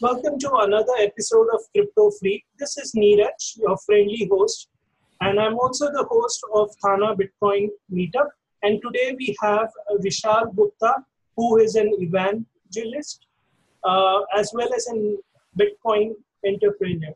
[0.00, 2.44] Welcome to another episode of Crypto Free.
[2.56, 4.68] This is Neeraj, your friendly host,
[5.20, 8.28] and I'm also the host of Thana Bitcoin Meetup.
[8.62, 13.26] And today we have Vishal Gupta, who is an evangelist
[13.82, 15.16] uh, as well as a
[15.58, 16.14] Bitcoin
[16.46, 17.14] entrepreneur.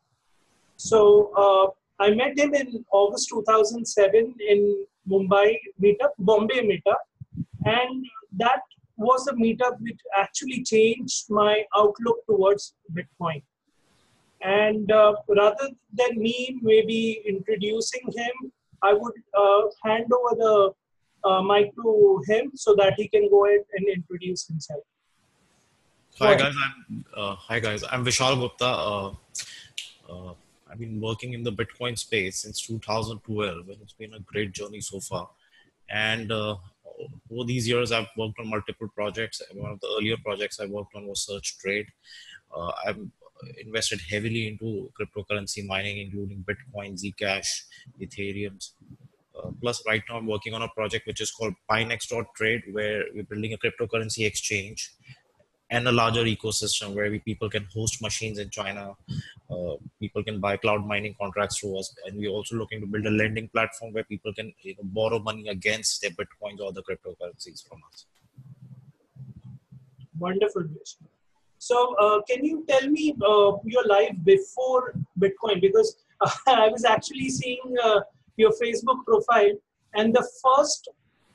[0.76, 6.98] So uh, I met him in August 2007 in Mumbai meetup, Bombay meetup,
[7.64, 8.04] and
[8.38, 8.62] that
[9.02, 13.42] was a meetup which actually changed my outlook towards Bitcoin.
[14.42, 18.52] And uh, rather than me maybe introducing him,
[18.82, 20.72] I would uh, hand over the
[21.28, 24.82] uh, mic to him so that he can go ahead and introduce himself.
[26.18, 27.84] Hi guys, I'm uh, hi guys.
[27.90, 28.66] I'm Vishal Gupta.
[28.66, 29.14] Uh,
[30.10, 30.34] uh,
[30.70, 34.80] I've been working in the Bitcoin space since 2012, and it's been a great journey
[34.80, 35.30] so far.
[35.88, 36.30] And
[37.30, 39.42] over these years, I've worked on multiple projects.
[39.54, 41.86] One of the earlier projects I worked on was Search Trade.
[42.54, 42.98] Uh, I've
[43.58, 47.62] invested heavily into cryptocurrency mining, including Bitcoin, Zcash,
[48.00, 48.56] Ethereum.
[49.36, 53.24] Uh, plus, right now I'm working on a project which is called Pinex.trade, where we're
[53.24, 54.92] building a cryptocurrency exchange
[55.72, 58.94] and a larger ecosystem where we, people can host machines in China.
[59.50, 63.06] Uh, people can buy cloud mining contracts through us, and we're also looking to build
[63.06, 66.82] a lending platform where people can you know, borrow money against their bitcoins or the
[66.82, 68.04] cryptocurrencies from us.
[70.18, 70.64] Wonderful.
[71.58, 75.62] So, uh, can you tell me uh, your life before Bitcoin?
[75.62, 75.96] Because
[76.46, 78.00] I was actually seeing uh,
[78.36, 79.52] your Facebook profile,
[79.94, 80.90] and the first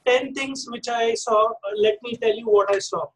[0.05, 3.08] 10 things which I saw, uh, let me tell you what I saw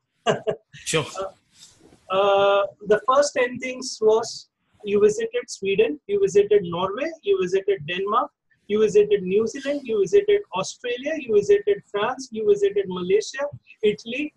[0.73, 1.05] sure.
[1.19, 4.49] Uh, uh, the first 10 things was
[4.83, 8.31] you visited Sweden, you visited Norway, you visited Denmark,
[8.67, 13.45] you visited New Zealand, you visited Australia, you visited France, you visited Malaysia,
[13.83, 14.33] Italy.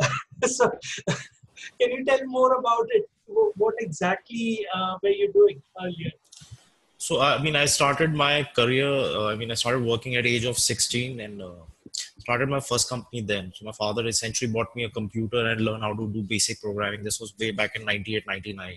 [0.44, 0.70] so,
[1.80, 3.08] can you tell more about it?
[3.26, 6.12] What exactly uh, were you doing earlier?
[6.98, 10.44] So, I mean, I started my career, uh, I mean, I started working at age
[10.44, 11.50] of 16 and uh,
[12.24, 13.52] started my first company then.
[13.54, 17.04] So my father essentially bought me a computer and learned how to do basic programming.
[17.04, 18.76] This was way back in 98, 99.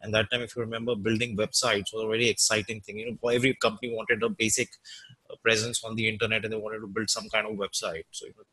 [0.00, 2.98] And that time, if you remember, building websites was a very exciting thing.
[2.98, 4.70] You know, every company wanted a basic
[5.30, 8.04] uh, presence on the internet and they wanted to build some kind of website.
[8.12, 8.44] So, you know,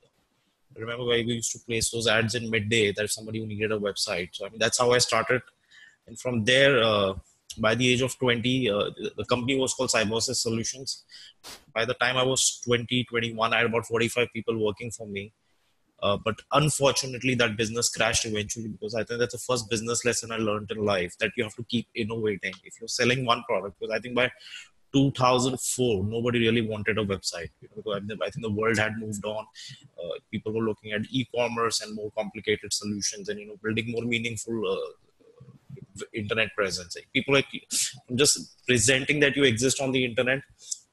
[0.81, 3.79] remember where we used to place those ads in midday that somebody who needed a
[3.79, 4.29] website.
[4.33, 5.41] So, I mean, that's how I started.
[6.05, 7.13] And from there, uh,
[7.61, 11.03] by the age of 20 uh, the company was called cybersys solutions.
[11.73, 15.33] By the time i was 20 21 i had about 45 people working for me.
[16.01, 20.31] Uh, but unfortunately that business crashed eventually because i think that's the first business lesson
[20.31, 22.53] i learned in life that you have to keep innovating.
[22.63, 24.29] If you're selling one product because i think by
[24.93, 27.49] 2004 nobody really wanted a website.
[27.61, 29.45] You know, i think the world had moved on.
[30.01, 34.03] Uh, people were looking at e-commerce and more complicated solutions and you know building more
[34.03, 34.91] meaningful uh,
[36.13, 36.95] internet presence.
[37.13, 37.43] People are
[38.15, 40.41] just presenting that you exist on the internet.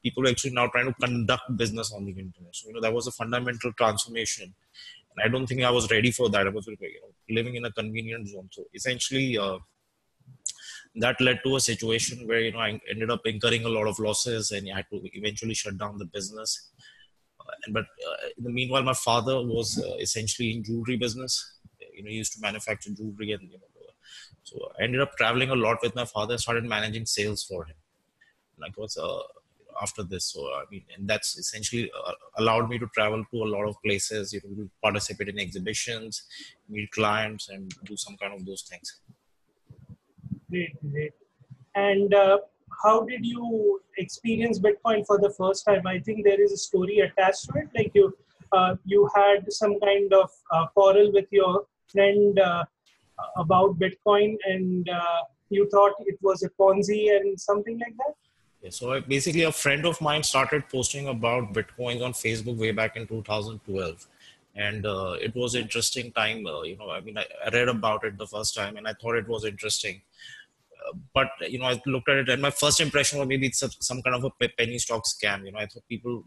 [0.03, 2.55] People are actually now trying to conduct business on the internet.
[2.55, 4.55] So you know that was a fundamental transformation,
[5.11, 6.47] and I don't think I was ready for that.
[6.47, 8.49] I was you know, living in a convenient zone.
[8.53, 9.37] So essentially.
[9.39, 9.59] Uh,
[10.97, 13.99] that led to a situation where you know I ended up incurring a lot of
[13.99, 16.71] losses and I had to eventually shut down the business.
[17.41, 21.59] Uh, but uh, in the meanwhile, my father was uh, essentially in jewelry business.
[21.95, 23.70] You know, he used to manufacture jewelry and you know
[24.43, 26.39] so I ended up traveling a lot with my father.
[26.39, 27.77] Started managing sales for him.
[28.59, 29.21] Like what's uh,
[29.81, 30.27] after this?
[30.27, 33.77] So I mean, and that's essentially uh, allowed me to travel to a lot of
[33.85, 34.33] places.
[34.33, 36.25] You know, participate in exhibitions,
[36.69, 39.01] meet clients, and do some kind of those things.
[40.51, 41.13] Great, great.
[41.75, 42.39] And uh,
[42.83, 45.87] how did you experience Bitcoin for the first time?
[45.87, 47.69] I think there is a story attached to it.
[47.77, 48.13] Like you,
[48.53, 52.65] uh, you had some kind of uh, quarrel with your friend uh,
[53.37, 58.15] about Bitcoin and uh, you thought it was a Ponzi and something like that?
[58.63, 62.97] Yeah, so basically, a friend of mine started posting about Bitcoins on Facebook way back
[62.97, 64.07] in 2012.
[64.55, 66.47] And uh, it was interesting time.
[66.47, 68.93] Uh, you know, I mean, I, I, read about it the first time and I
[68.93, 70.03] thought it was interesting.
[70.75, 73.63] Uh, but, you know, I looked at it and my first impression was maybe it's
[73.63, 75.47] a, some kind of a penny stock scam.
[75.47, 76.25] You know, I thought people,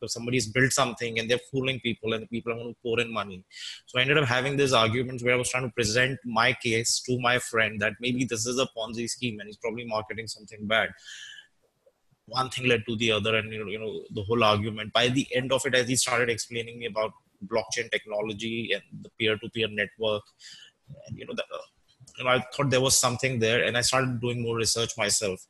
[0.00, 3.00] so somebody's built something and they're fooling people and the people are going to pour
[3.00, 3.44] in money.
[3.86, 7.00] So I ended up having these arguments where I was trying to present my case
[7.06, 10.66] to my friend that maybe this is a Ponzi scheme and he's probably marketing something
[10.66, 10.90] bad.
[12.28, 14.92] One thing led to the other, and you know, you know, the whole argument.
[14.92, 17.12] By the end of it, as he started explaining me about
[17.46, 20.24] blockchain technology and the peer-to-peer network,
[21.06, 21.44] and you know, the,
[22.18, 25.40] you know, I thought there was something there, and I started doing more research myself.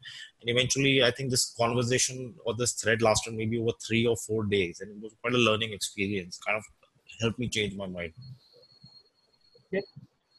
[0.47, 4.45] And eventually, I think this conversation or this thread lasted maybe over three or four
[4.45, 6.39] days, and it was quite a learning experience.
[6.47, 6.65] Kind of
[7.21, 8.13] helped me change my mind.
[9.67, 9.83] Okay.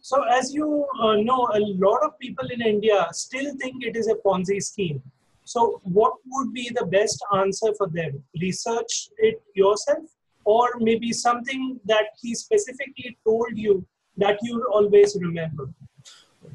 [0.01, 4.07] So, as you uh, know, a lot of people in India still think it is
[4.07, 5.01] a Ponzi scheme.
[5.43, 8.23] So, what would be the best answer for them?
[8.41, 10.05] Research it yourself,
[10.45, 15.69] or maybe something that he specifically told you that you always remember?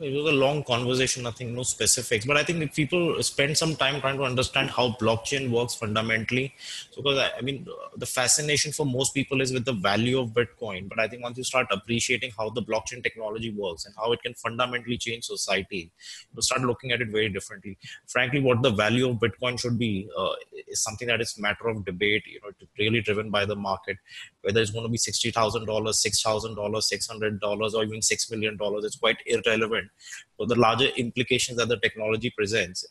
[0.01, 2.25] It was a long conversation nothing no specifics.
[2.25, 6.55] But i think if people spend some time trying to understand how blockchain works fundamentally.
[6.97, 7.67] Because I, I, mean
[7.97, 10.89] the fascination for most people is with the value of bitcoin.
[10.89, 14.23] But i think once you start appreciating how the blockchain technology works and how it
[14.23, 15.91] can fundamentally change society
[16.35, 17.79] you start looking at it very differently.
[18.07, 20.33] Frankly what the value of bitcoin should be uh,
[20.69, 23.97] is something that is matter of debate you know really driven by the market.
[24.43, 29.91] Whether it's going to be $60000 $6000 $600 or even $6 million it's quite irrelevant
[30.39, 32.87] so the larger implications that the technology presents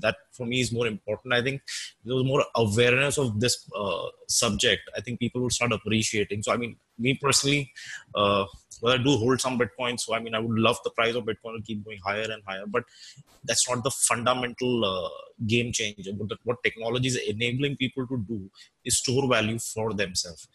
[0.00, 1.32] that for me is more important.
[1.32, 1.62] I think
[2.04, 4.82] there was more awareness of this uh, subject.
[4.96, 6.42] I think people would start appreciating.
[6.42, 7.70] So i mean me personally
[8.14, 8.44] uh,
[8.80, 11.24] well i do hold some bitcoin so i mean i would love the price of
[11.24, 12.84] bitcoin to keep going higher and higher but
[13.44, 15.08] that's not the fundamental uh,
[15.46, 16.12] game changer.
[16.14, 18.50] But what technology is enabling people to do
[18.84, 20.48] is store value for themselves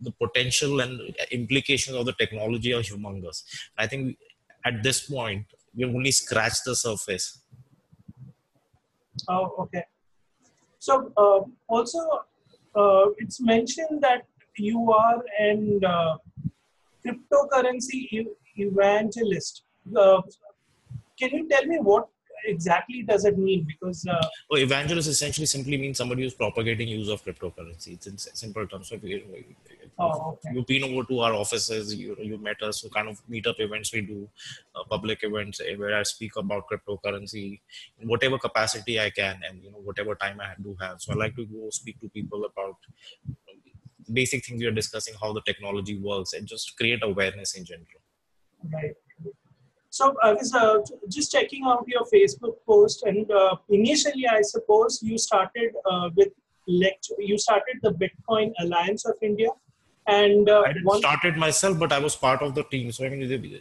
[0.00, 1.00] the potential and
[1.30, 3.44] implications of the technology are humongous.
[3.76, 4.16] I think
[4.64, 7.40] at this point we've only scratched the surface.
[9.28, 9.84] Oh, okay.
[10.78, 11.98] So uh, also,
[12.74, 14.22] uh, it's mentioned that
[14.56, 16.16] you are an uh,
[17.04, 18.26] cryptocurrency
[18.56, 19.62] evangelist.
[19.96, 20.22] Uh,
[21.18, 22.08] can you tell me what
[22.44, 23.64] exactly does it mean?
[23.64, 27.94] Because uh, oh, evangelist essentially simply means somebody who's propagating use of cryptocurrency.
[27.94, 28.88] It's in simple terms.
[28.88, 29.22] So if you,
[29.98, 30.50] oh, okay.
[30.54, 32.82] you've been over to our offices, you you met us.
[32.82, 34.28] So kind of meetup events we do,
[34.74, 37.60] uh, public events eh, where I speak about cryptocurrency
[37.98, 41.00] in whatever capacity I can, and you know whatever time I do have.
[41.00, 42.76] So I like to go speak to people about
[44.12, 47.86] basic things we are discussing, how the technology works, and just create awareness in general.
[48.72, 48.94] Right.
[49.90, 50.78] So I was uh,
[51.08, 56.28] just checking out your Facebook post, and uh, initially, I suppose you started uh, with
[56.68, 57.14] lecture.
[57.18, 59.48] You started the Bitcoin Alliance of India,
[60.06, 62.92] and uh, I didn't started myself, but I was part of the team.
[62.92, 63.60] So I mean,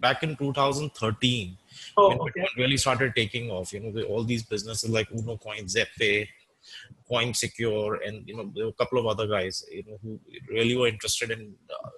[0.00, 1.56] back in 2013,
[1.98, 2.30] oh, when okay.
[2.40, 6.28] Bitcoin really started taking off, you know, the, all these businesses like Uno Coin, Zebpay,
[7.06, 10.18] Coin Secure, and you know, there were a couple of other guys, you know, who
[10.50, 11.90] really were interested in uh,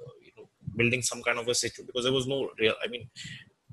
[0.77, 2.75] building some kind of a situation because there was no real.
[2.85, 3.09] I mean,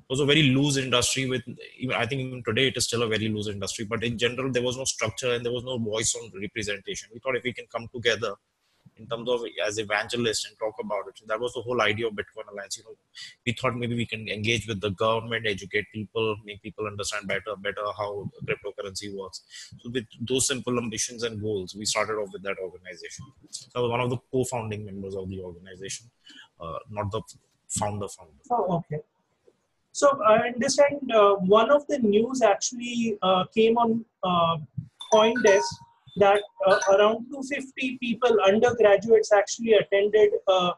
[0.08, 1.42] was a very loose industry with
[1.78, 4.50] even i think even today it is still a very loose industry but in general
[4.50, 7.08] there was no structure and there was no voice on representation.
[7.12, 8.34] We thought if we can come together
[8.96, 11.20] in terms of as evangelists and talk about it.
[11.26, 12.96] That was the whole idea of bitcoin alliance you know.
[13.46, 17.54] We thought maybe we can engage with the government educate people make people understand better
[17.58, 19.42] better how cryptocurrency works.
[19.82, 23.26] So with those simple ambitions and goals we started off with that organization.
[23.50, 26.10] So i was one of the co-founding members of the organization
[26.60, 27.22] uh, not the
[27.68, 28.42] founder founder.
[28.50, 29.02] Oh okay
[29.98, 34.58] so I understand uh, one of the news actually uh, came on uh,
[35.12, 35.72] CoinDesk
[36.18, 40.70] that uh, around 250 people, undergraduates, actually attended a,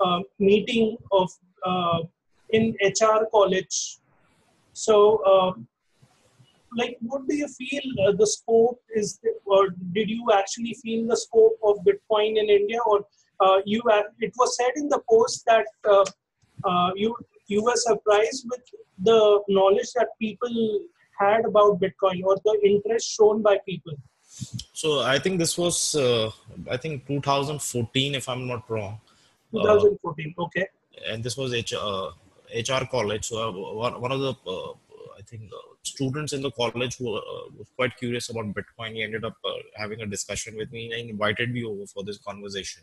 [0.00, 1.30] a meeting of
[1.64, 1.98] uh,
[2.50, 3.98] in HR college.
[4.72, 4.96] So,
[5.32, 5.52] uh,
[6.76, 11.58] like, what do you feel the scope is, or did you actually feel the scope
[11.62, 13.04] of Bitcoin in India, or
[13.64, 13.82] you?
[14.18, 15.66] it was said in the post that
[16.96, 17.16] you
[17.48, 18.60] you were surprised with
[18.98, 20.80] the knowledge that people
[21.18, 23.94] had about Bitcoin or the interest shown by people?
[24.72, 26.30] So I think this was, uh,
[26.70, 29.00] I think 2014, if I'm not wrong.
[29.52, 30.66] 2014, uh, okay.
[31.08, 32.10] And this was H, uh,
[32.54, 33.28] HR college.
[33.28, 34.72] So uh, one of the, uh,
[35.18, 38.92] I think, uh, students in the college who was quite curious about Bitcoin.
[38.92, 39.36] He ended up
[39.74, 42.82] having a discussion with me and invited me over for this conversation.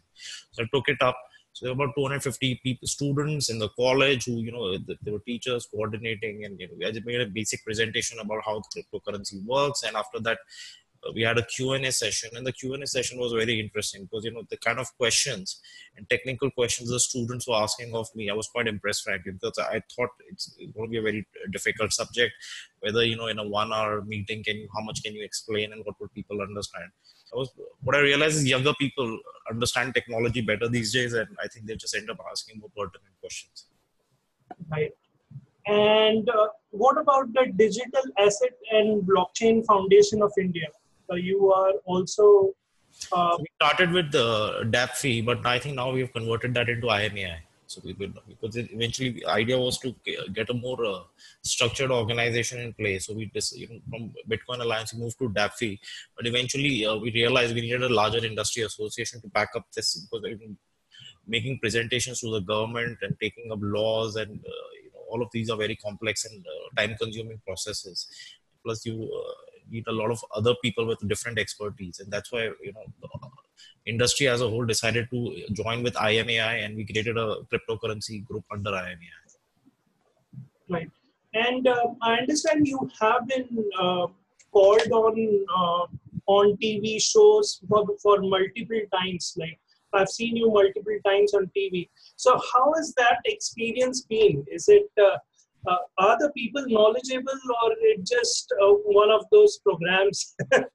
[0.51, 1.15] So I took it up
[1.55, 5.19] so there were about 250 people, students in the college who, you know, there were
[5.19, 9.83] teachers coordinating, and you know, I made a basic presentation about how the cryptocurrency works.
[9.83, 10.39] And after that,
[11.01, 14.33] uh, we had a Q&A session, and the Q&A session was very interesting because you
[14.33, 15.61] know the kind of questions
[15.95, 18.29] and technical questions the students were asking of me.
[18.29, 21.93] I was quite impressed, frankly, because I thought it's going to be a very difficult
[21.93, 22.33] subject.
[22.81, 25.85] Whether you know in a one-hour meeting, can you how much can you explain, and
[25.85, 26.91] what would people understand?
[27.33, 27.49] I was
[27.81, 31.75] what I realized is younger people understand technology better these days, and I think they
[31.75, 33.65] just end up asking more pertinent questions.
[34.69, 34.91] Right.
[35.67, 40.67] And uh, what about the Digital Asset and Blockchain Foundation of India?
[41.11, 42.53] Uh, you are also.
[43.11, 46.87] Uh, we started with the DABFI, but I think now we have converted that into
[46.87, 47.37] IAMAI.
[47.75, 49.93] So we because eventually the idea was to
[50.33, 50.99] get a more uh,
[51.41, 53.05] structured organization in place.
[53.05, 55.77] So we just you know from Bitcoin Alliance we moved to DABFI,
[56.15, 60.07] but eventually uh, we realized we needed a larger industry association to back up this
[60.09, 60.23] because
[61.27, 65.29] making presentations to the government and taking up laws and uh, you know, all of
[65.33, 68.07] these are very complex and uh, time consuming processes.
[68.63, 69.33] Plus you uh,
[69.69, 71.99] need a lot of other people with different expertise.
[71.99, 72.85] And that's why you know
[73.85, 78.43] industry as a whole decided to join with IAMAI and we created a cryptocurrency group
[78.51, 79.21] under IAMAI
[80.69, 80.89] right
[81.33, 84.07] and uh, I understand you have been uh,
[84.51, 85.85] called on uh,
[86.27, 89.33] on TV shows for, for multiple times.
[89.37, 89.59] Like
[89.93, 91.89] I've seen you multiple times on TV.
[92.15, 94.45] So how has that experience been?
[94.51, 94.89] Is it
[95.67, 100.35] uh, are the people knowledgeable or it just uh, one of those programs?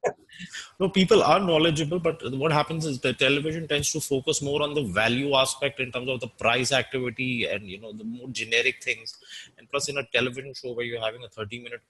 [0.79, 4.73] No people are knowledgeable but what happens is the television tends to focus more on
[4.73, 8.81] the value aspect in terms of the price activity and you know the more generic
[8.83, 9.17] things.
[9.57, 11.81] And plus in a television show where you're having a 30 minute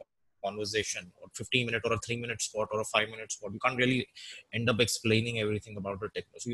[0.43, 3.59] conversation or 15 minute or a 3 minute spot or a 5 minute spot you
[3.59, 4.07] can't really
[4.53, 6.49] end up explaining everything about the technology so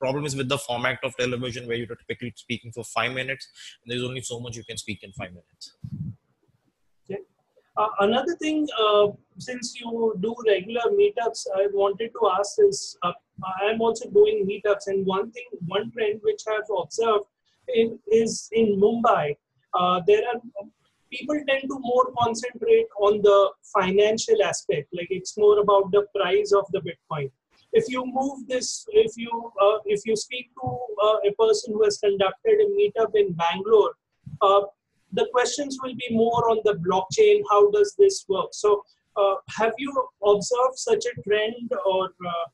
[0.00, 3.48] problem is with the format of television where you're typically speaking for five minutes
[3.82, 5.74] and there's only so much you can speak in five minutes
[7.04, 7.20] okay.
[7.76, 9.06] Uh, another thing uh,
[9.38, 13.12] since you do regular meetups i wanted to ask is uh,
[13.66, 17.26] i'm also doing meetups and one thing one trend which i've observed
[17.74, 19.24] in, is in mumbai
[19.78, 20.40] uh, there are
[21.12, 23.38] people tend to more concentrate on the
[23.76, 27.30] financial aspect like it's more about the price of the bitcoin
[27.72, 31.84] if you move this, if you uh, if you speak to uh, a person who
[31.84, 33.92] has conducted a meetup in Bangalore,
[34.42, 34.62] uh,
[35.12, 37.42] the questions will be more on the blockchain.
[37.50, 38.50] How does this work?
[38.52, 38.84] So,
[39.16, 39.92] uh, have you
[40.24, 42.46] observed such a trend, or uh,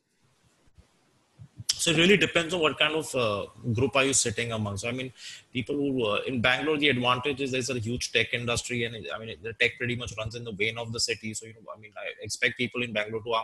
[1.86, 4.76] so it really depends on what kind of uh, group are you sitting among.
[4.76, 5.12] So I mean,
[5.52, 9.18] people who uh, in Bangalore, the advantage is there's a huge tech industry, and I
[9.18, 11.32] mean the tech pretty much runs in the vein of the city.
[11.34, 13.34] So you know, I mean, I expect people in Bangalore to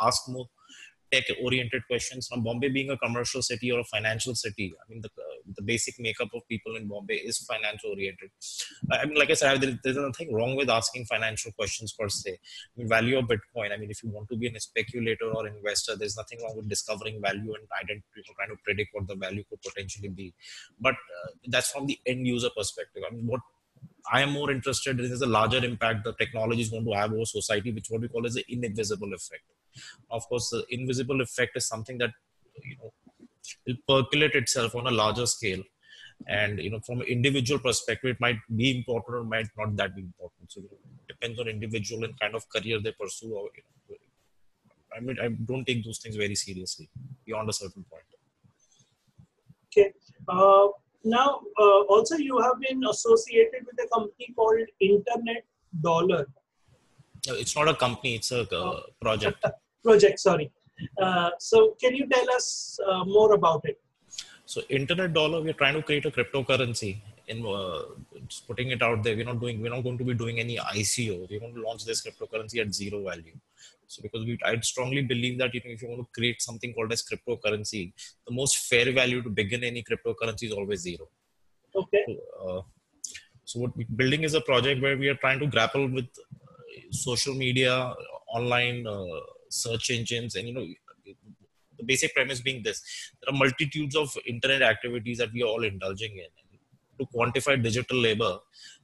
[0.00, 0.48] ask more
[1.12, 5.00] tech oriented questions from bombay being a commercial city or a financial city i mean
[5.00, 8.30] the, uh, the basic makeup of people in bombay is financial oriented.
[8.92, 12.32] i mean like i said there, there's nothing wrong with asking financial questions per se
[12.32, 15.46] i mean value of bitcoin i mean if you want to be a speculator or
[15.46, 19.60] investor there's nothing wrong with discovering value and trying to predict what the value could
[19.62, 20.32] potentially be
[20.80, 23.40] but uh, that's from the end user perspective i mean what
[24.12, 27.12] I am more interested in is the larger impact the technology is going to have
[27.12, 29.44] over society, which what we call as the invisible effect.
[30.10, 32.12] Of course, the invisible effect is something that
[32.62, 32.92] you know
[33.66, 35.62] will percolate itself on a larger scale.
[36.26, 39.94] And you know, from an individual perspective, it might be important or might not that
[39.94, 40.50] be important.
[40.50, 43.34] So you know, it depends on individual and kind of career they pursue.
[43.34, 43.96] Or you know,
[44.96, 46.88] I mean, I don't take those things very seriously
[47.26, 48.04] beyond a certain point.
[49.66, 49.92] Okay.
[50.28, 50.68] Uh,
[51.02, 55.44] now, uh, also you have been associated with a company called Internet
[55.82, 56.26] Dollar.
[57.26, 59.44] No, It's not a company; it's a uh, project.
[59.84, 60.50] project, sorry.
[61.00, 63.80] Uh, so, can you tell us uh, more about it?
[64.46, 66.98] So, Internet Dollar, we're trying to create a cryptocurrency.
[67.26, 67.82] In uh,
[68.46, 69.62] putting it out there, we're not doing.
[69.62, 71.26] We're not going to be doing any ICO.
[71.30, 73.36] We're going to launch this cryptocurrency at zero value.
[73.86, 76.74] So because we, I strongly believe that you know, if you want to create something
[76.74, 77.92] called as cryptocurrency,
[78.26, 81.08] the most fair value to begin any cryptocurrency is always zero.
[81.74, 82.04] Okay.
[82.06, 82.62] So, uh,
[83.44, 86.80] so what we're building is a project where we are trying to grapple with uh,
[86.90, 87.94] social media,
[88.34, 89.20] online uh,
[89.54, 90.66] search engines, and you know,
[91.78, 92.82] the basic premise being this:
[93.20, 96.32] there are multitudes of internet activities that we are all indulging in.
[96.98, 98.32] to quantify digital labor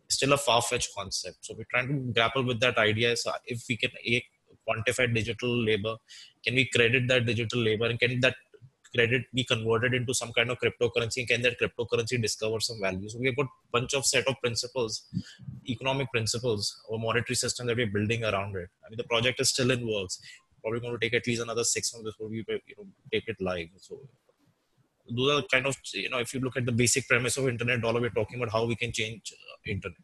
[0.08, 1.36] is still a far-fetched concept.
[1.46, 3.10] So we're trying to grapple with that idea.
[3.16, 4.22] So if we can a,
[4.68, 5.96] quantified digital labor
[6.44, 8.36] can we credit that digital labor and can that
[8.94, 13.08] credit be converted into some kind of cryptocurrency and can that cryptocurrency discover some value
[13.08, 15.04] so we've got a bunch of set of principles
[15.68, 19.50] economic principles or monetary system that we're building around it i mean the project is
[19.50, 20.20] still in works
[20.60, 23.40] probably going to take at least another six months before we you know take it
[23.40, 23.68] live.
[23.78, 24.00] So
[25.16, 27.80] those are kind of you know if you look at the basic premise of internet
[27.80, 29.98] dollar we're talking about how we can change uh, internet.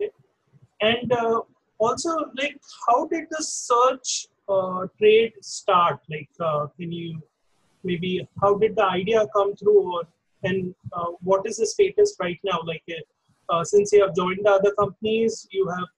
[0.00, 0.10] Okay.
[0.80, 1.40] and uh,
[1.78, 6.00] also like how did the search uh, trade start?
[6.10, 7.22] Like uh, can you
[7.84, 10.02] maybe how did the idea come through or,
[10.42, 12.60] and uh, what is the status right now?
[12.64, 12.84] Like
[13.48, 15.88] uh, since you have joined the other companies you have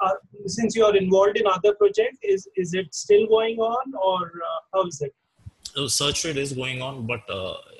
[0.00, 0.12] uh,
[0.46, 4.32] since you are involved in other projects is is it still going on or
[4.72, 5.14] how is it
[5.88, 7.22] search trade is going on but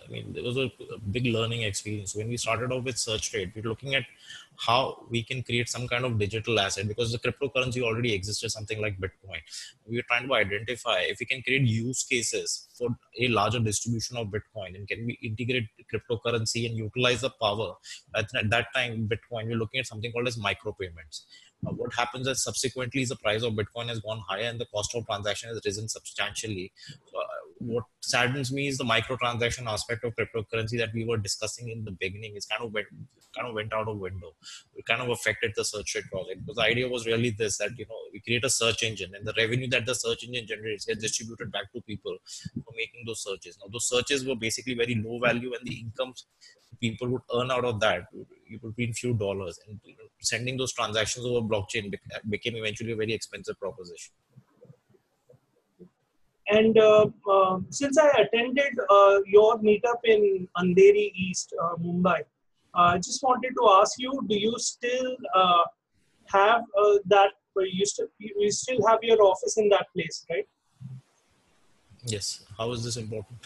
[0.07, 0.71] I mean, it was a
[1.11, 2.15] big learning experience.
[2.15, 4.05] When we started off with search trade, we're looking at
[4.59, 8.81] how we can create some kind of digital asset because the cryptocurrency already existed, something
[8.81, 9.41] like Bitcoin.
[9.87, 14.17] We were trying to identify if we can create use cases for a larger distribution
[14.17, 17.75] of Bitcoin and can we integrate cryptocurrency and utilize the power.
[18.15, 21.23] At that time, Bitcoin, we we're looking at something called as micropayments.
[21.65, 24.95] Uh, what happens is subsequently the price of Bitcoin has gone higher and the cost
[24.95, 26.73] of transaction has risen substantially.
[27.17, 27.23] Uh,
[27.59, 31.91] what saddens me is the microtransaction aspect of cryptocurrency that we were discussing in the
[31.93, 32.37] beginning.
[32.37, 32.87] is kind of went,
[33.35, 34.35] kind of went out of window.
[34.75, 37.71] It kind of affected the search trade project because the idea was really this that
[37.79, 40.85] you know we create a search engine and the revenue that the search engine generates
[40.85, 42.17] gets distributed back to people
[42.65, 43.59] for making those searches.
[43.61, 46.27] Now those searches were basically very low value and the incomes
[46.81, 48.07] people would earn out of that
[48.49, 49.96] it would be in few dollars and you
[50.27, 51.93] sending those transactions over blockchain
[52.29, 54.13] became eventually a very expensive proposition
[56.49, 62.21] and uh, uh, since I attended uh, your meetup in Andheri East, uh, Mumbai,
[62.75, 65.65] I just wanted to ask you: Do you still uh,
[66.27, 67.33] have uh, that?
[67.57, 70.47] You still you still have your office in that place, right?
[72.05, 72.45] Yes.
[72.57, 73.39] How is this important?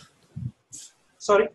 [1.17, 1.49] Sorry.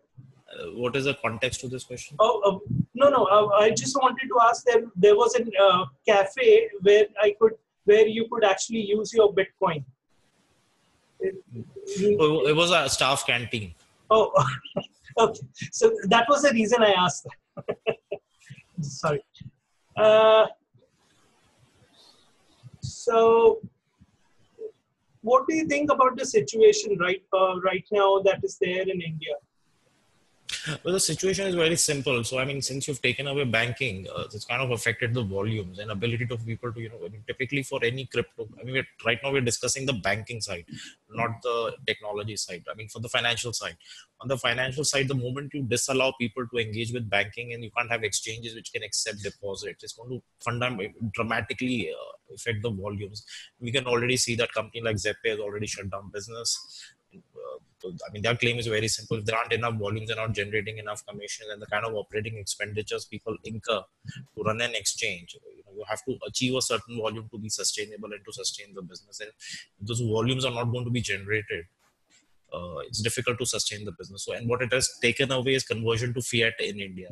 [0.74, 2.18] What is the context to this question?
[2.20, 2.62] Oh
[2.94, 3.26] no, no.
[3.54, 4.66] I just wanted to ask.
[4.66, 9.84] There, there was a cafe where I could, where you could actually use your Bitcoin
[11.20, 11.36] it,
[11.88, 13.74] it was a staff canteen.
[14.10, 14.32] Oh,
[15.18, 15.42] okay.
[15.72, 17.28] So that was the reason I asked.
[18.82, 19.24] Sorry.
[19.96, 20.48] Uh,
[22.82, 23.62] so,
[25.22, 29.02] what do you think about the situation right uh, right now that is there in
[29.02, 29.36] India?
[30.84, 32.24] Well, the situation is very simple.
[32.24, 35.80] So, I mean, since you've taken away banking, uh, it's kind of affected the volumes
[35.80, 38.84] and ability of people to, you know, I mean, typically for any crypto, I mean,
[39.06, 40.66] right now we're discussing the banking side,
[41.10, 42.64] not the technology side.
[42.72, 43.78] I mean, for the financial side.
[44.22, 47.70] On the financial side, the moment you disallow people to engage with banking and you
[47.76, 52.70] can't have exchanges which can accept deposits, it's going to fundamentally, dramatically uh, affect the
[52.72, 53.24] volumes.
[53.60, 56.95] We can already see that company like Zebpay has already shut down business.
[58.08, 59.18] I mean, their claim is very simple.
[59.18, 62.38] If there aren't enough volumes, they're not generating enough commissions, and the kind of operating
[62.38, 63.82] expenditures people incur
[64.36, 67.50] to run an exchange, you, know, you have to achieve a certain volume to be
[67.50, 69.20] sustainable and to sustain the business.
[69.20, 69.32] And
[69.82, 71.66] those volumes are not going to be generated.
[72.54, 74.24] Uh, it's difficult to sustain the business.
[74.24, 77.10] So, and what it has taken away is conversion to fiat in India.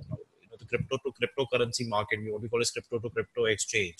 [0.57, 3.95] The crypto to cryptocurrency market, what we call is crypto to crypto exchange.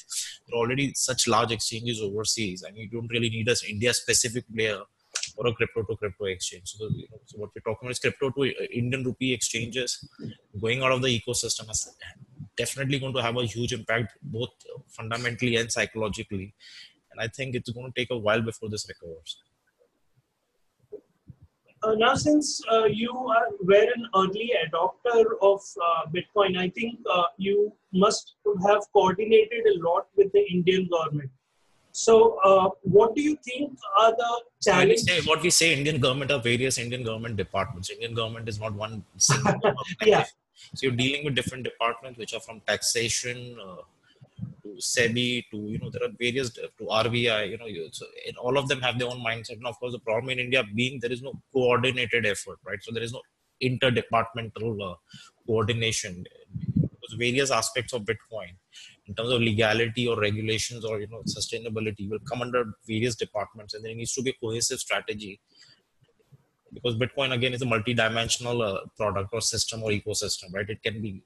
[0.48, 4.46] There are already such large exchanges overseas, and you don't really need a India specific
[4.54, 4.80] player
[5.36, 6.70] or a crypto to crypto exchange.
[6.72, 10.08] So, you know, so what we're talking about is crypto to uh, Indian rupee exchanges
[10.60, 11.96] going out of the ecosystem is
[12.56, 14.50] definitely going to have a huge impact both
[14.88, 16.54] fundamentally and psychologically.
[17.12, 19.38] And I think it's going to take a while before this recovers.
[21.84, 26.98] Uh, now, since uh, you are, were an early adopter of uh, Bitcoin, I think
[27.12, 31.30] uh, you must have coordinated a lot with the Indian government.
[31.96, 35.06] So, uh, what do you think are the challenges?
[35.06, 37.92] Say, what we say, Indian government are various Indian government departments.
[37.92, 39.76] Indian government is not one single.
[40.04, 40.26] yeah.
[40.74, 43.84] So you're dealing with different departments, which are from taxation uh,
[44.64, 47.52] to SEBI to you know there are various to RBI.
[47.52, 49.58] You know, you, so and all of them have their own mindset.
[49.58, 52.80] And of course, the problem in India being there is no coordinated effort, right?
[52.82, 53.22] So there is no
[53.62, 54.96] interdepartmental uh,
[55.46, 56.26] coordination
[56.74, 58.56] because various aspects of Bitcoin
[59.08, 63.74] in terms of legality or regulations or you know sustainability will come under various departments
[63.74, 65.40] and there needs to be a cohesive strategy.
[66.74, 70.70] Because bitcoin again is a multi-dimensional uh, product or system or ecosystem right?
[70.70, 71.22] It can be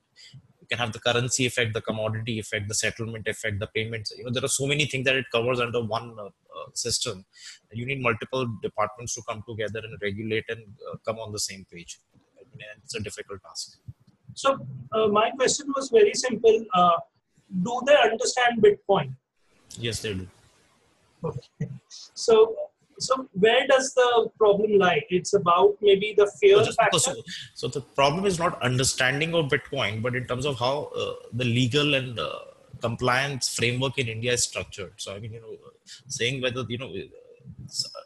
[0.62, 4.26] you can have the currency effect the commodity effect the settlement effect the payments you
[4.26, 7.26] know there are so many things that it covers under one uh, uh, system.
[7.72, 11.66] You need multiple departments to come together and regulate and uh, come on the same
[11.72, 12.00] page.
[12.16, 13.78] I mean, it's a difficult task.
[14.34, 14.58] So
[14.92, 16.66] uh, my question was very simple.
[16.74, 16.98] Uh,
[17.64, 19.14] do they understand Bitcoin?
[19.78, 20.28] Yes, they do.
[21.24, 21.70] Okay.
[22.14, 22.56] So,
[23.00, 25.04] so where does the problem lie?
[25.10, 27.00] It's about maybe the fear so, factor.
[27.00, 27.16] So,
[27.54, 31.46] so, the problem is not understanding of Bitcoin, but in terms of how uh, the
[31.46, 32.40] legal and uh,
[32.82, 34.94] compliance framework in India is structured.
[34.98, 35.56] So, I mean, you know,
[36.08, 36.92] saying whether you know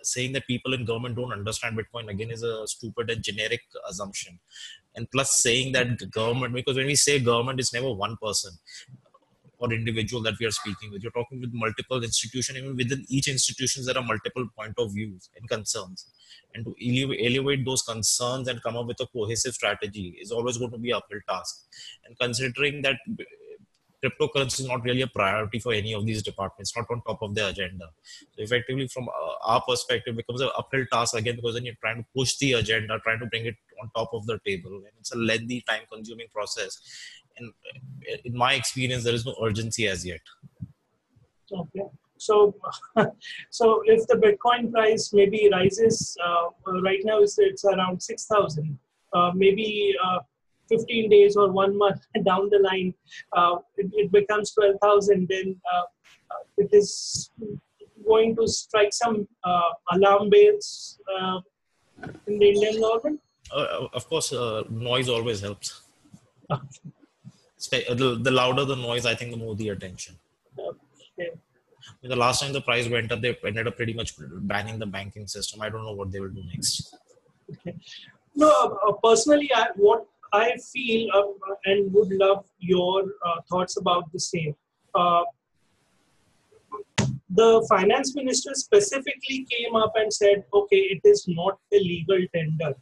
[0.01, 4.39] saying that people in government don't understand bitcoin again is a stupid and generic assumption
[4.95, 8.51] and plus saying that government because when we say government it's never one person
[9.61, 11.03] or individual that we are speaking with.
[11.03, 12.57] You're talking with multiple institutions.
[12.57, 16.07] Even within each institution, there are multiple point of views and concerns.
[16.53, 20.71] And to elevate those concerns and come up with a cohesive strategy is always going
[20.71, 21.67] to be a uphill task.
[22.05, 22.97] And considering that
[24.03, 27.35] cryptocurrency is not really a priority for any of these departments, not on top of
[27.35, 27.85] their agenda.
[28.35, 31.97] So effectively, from uh, our perspective, becomes an uphill task again because then you're trying
[31.97, 35.13] to push the agenda, trying to bring it on top of the table, and it's
[35.13, 36.79] a lengthy, time-consuming process
[37.41, 40.21] in, in my experience, there is no urgency as yet.
[41.51, 41.85] Okay.
[42.17, 42.55] So,
[43.49, 46.49] so if the Bitcoin price maybe rises, uh,
[46.81, 48.77] right now it's, it's around 6,000,
[49.13, 50.19] uh, maybe uh,
[50.69, 52.93] 15 days or one month down the line,
[53.35, 55.83] uh, it, it, becomes 12,000, then uh,
[56.57, 57.31] it is
[58.07, 60.99] going to strike some uh, alarm bells
[62.27, 63.19] in the Indian government?
[63.53, 65.81] Uh, of course, uh, noise always helps.
[67.69, 70.17] The, the louder the noise, I think the more the attention.
[70.57, 71.31] Okay.
[72.03, 75.27] The last time the price went up, they ended up pretty much banning the banking
[75.27, 75.61] system.
[75.61, 76.95] I don't know what they will do next.
[77.51, 77.75] Okay.
[78.35, 84.11] No, uh, personally, I, what I feel uh, and would love your uh, thoughts about
[84.11, 84.55] the same.
[84.95, 85.23] Uh,
[87.29, 92.73] the finance minister specifically came up and said, okay, it is not a legal tender.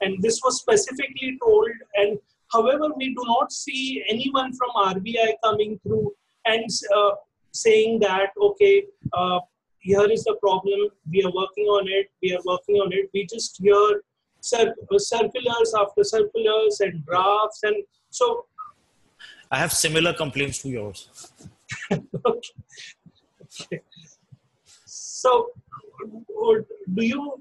[0.00, 1.70] And this was specifically told.
[1.96, 2.18] And
[2.52, 6.12] however, we do not see anyone from RBI coming through
[6.46, 7.10] and uh,
[7.52, 9.40] saying that, okay, uh,
[9.80, 13.08] here is the problem, we are working on it, we are working on it.
[13.14, 14.02] We just hear
[14.40, 17.60] cir- circulars after circulars and drafts.
[17.62, 17.76] And
[18.10, 18.46] so,
[19.50, 21.32] I have similar complaints to yours.
[21.92, 22.52] okay.
[23.62, 23.80] okay.
[24.84, 25.50] So,
[26.94, 27.34] do you?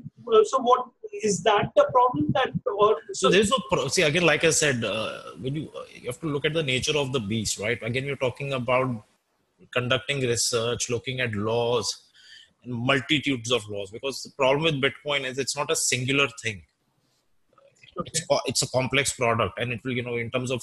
[0.44, 0.88] So, what
[1.24, 2.52] is that the problem that?
[2.78, 6.20] Or so there's no pro- see again, like I said, uh, when you you have
[6.22, 7.82] to look at the nature of the beast, right?
[7.82, 9.04] Again, you're talking about
[9.74, 12.04] conducting research, looking at laws,
[12.66, 13.92] multitudes of laws.
[13.92, 16.64] Because the problem with Bitcoin is it's not a singular thing.
[18.06, 20.62] It's, it's a complex product and it will you know in terms of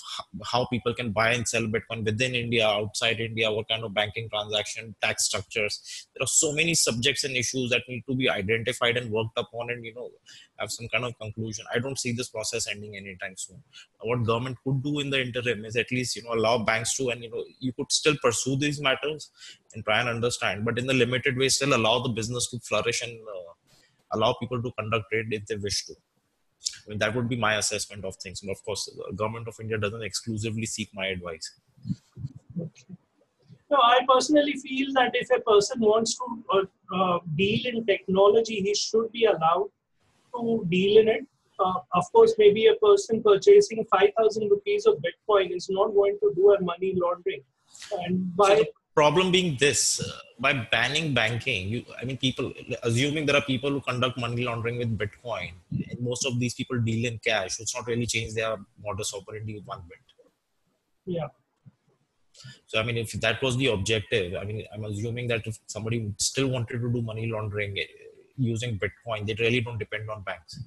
[0.52, 4.28] how people can buy and sell bitcoin within india outside india what kind of banking
[4.28, 6.06] transaction tax structures.
[6.14, 9.70] There are so many subjects and issues that need to be identified and worked upon
[9.70, 10.10] and you know
[10.58, 11.64] have some kind of conclusion.
[11.74, 13.62] I don't see this process ending anytime soon.
[14.00, 17.10] What government could do in the interim is at least you know allow banks to
[17.10, 19.30] and you know you could still pursue these matters
[19.74, 23.02] and try and understand but in the limited way still allow the business to flourish
[23.02, 23.52] and uh,
[24.12, 25.94] allow people to conduct trade if they wish to
[26.86, 28.42] I mean, that would be my assessment of things.
[28.42, 31.50] And of course, the government of India doesn't exclusively seek my advice.
[32.60, 32.94] Okay.
[33.70, 38.60] No, I personally feel that if a person wants to uh, uh, deal in technology,
[38.60, 39.70] he should be allowed
[40.34, 41.26] to deal in it.
[41.58, 46.32] Uh, of course, maybe a person purchasing 5,000 rupees of Bitcoin is not going to
[46.34, 47.42] do a money laundering.
[48.02, 52.52] And by so problem being this uh, by banning banking you i mean people
[52.88, 55.52] assuming there are people who conduct money laundering with bitcoin
[55.88, 59.60] and most of these people deal in cash it's not really change their modus operandi
[59.64, 59.98] one bit.
[61.06, 61.28] Yeah.
[62.66, 65.98] So i mean if that was the objective i mean i'm assuming that if somebody
[66.18, 67.90] still wanted to do money laundering eh,
[68.36, 70.60] using bitcoin they really don't depend on banks.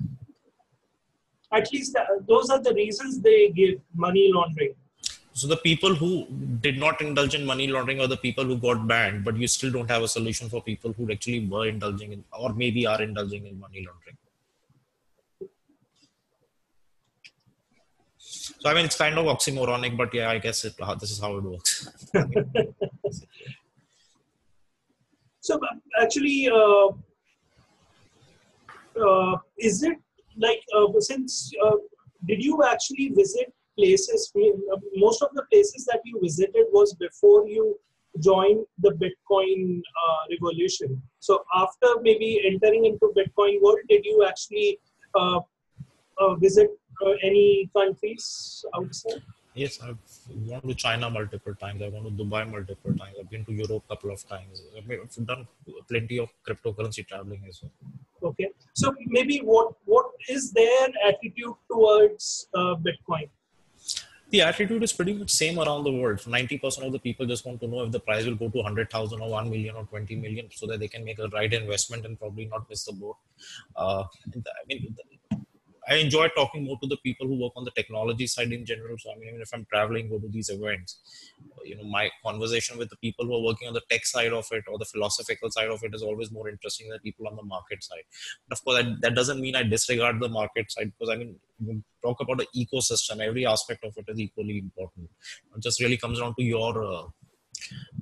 [1.52, 4.74] At least uh, those are the reasons they give money laundering
[5.38, 6.26] so the people who
[6.66, 9.72] did not indulge in money laundering are the people who got banned, but you still
[9.72, 13.46] don't have a solution for people who actually were indulging in or maybe are indulging
[13.46, 14.18] in money laundering.
[18.62, 21.38] So I mean, it's kind of oxymoronic, but yeah, I guess it, this is how
[21.38, 21.88] it works.
[25.40, 25.60] so
[26.02, 26.88] actually, uh,
[29.06, 29.98] uh, is it
[30.36, 31.76] like uh, since uh,
[32.26, 34.32] did you actually visit places,
[34.96, 37.80] most of the places that you visited was before you
[38.20, 41.02] joined the Bitcoin uh, revolution.
[41.20, 44.80] So after maybe entering into Bitcoin world, did you actually
[45.16, 45.40] uh,
[46.20, 46.70] uh, visit
[47.06, 49.22] uh, any countries outside?
[49.54, 49.98] Yes, I've
[50.48, 51.82] gone to China multiple times.
[51.82, 53.16] I've gone to Dubai multiple times.
[53.20, 54.62] I've been to Europe a couple of times.
[54.78, 55.48] I've done
[55.90, 57.72] plenty of cryptocurrency traveling as well.
[58.32, 63.30] Okay, so maybe what what is their attitude towards uh, Bitcoin?
[64.30, 66.20] The attitude is pretty much same around the world.
[66.20, 69.22] 90% of the people just want to know if the price will go to 100,000
[69.22, 72.20] or 1 million or 20 million so that they can make a right investment and
[72.20, 73.16] probably not miss the boat.
[73.76, 74.96] Uh, I mean,
[75.90, 78.98] I enjoy talking more to the people who work on the technology side in general.
[78.98, 81.00] So I mean, even if I'm traveling, go to these events,
[81.64, 84.46] you know, my conversation with the people who are working on the tech side of
[84.52, 87.44] it or the philosophical side of it is always more interesting than people on the
[87.44, 88.04] market side.
[88.48, 91.84] But of course, that, that doesn't mean I disregard the market side because I mean,
[92.02, 93.22] talk about the ecosystem.
[93.22, 95.10] Every aspect of it is equally important.
[95.56, 97.04] It just really comes down to your uh,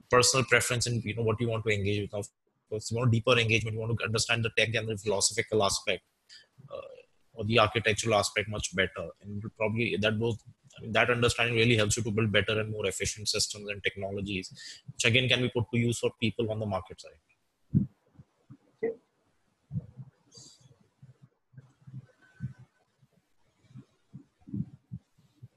[0.10, 2.14] personal preference and you know what you want to engage with.
[2.14, 2.28] Of
[2.70, 3.76] course, you want deeper engagement.
[3.76, 6.04] You want to understand the tech and the philosophical aspect.
[6.72, 6.82] Uh,
[7.36, 9.10] or the architectural aspect much better.
[9.22, 10.38] And probably that both
[10.78, 13.82] I mean, that understanding really helps you to build better and more efficient systems and
[13.84, 14.52] technologies,
[14.92, 17.86] which again can be put to use for people on the market side.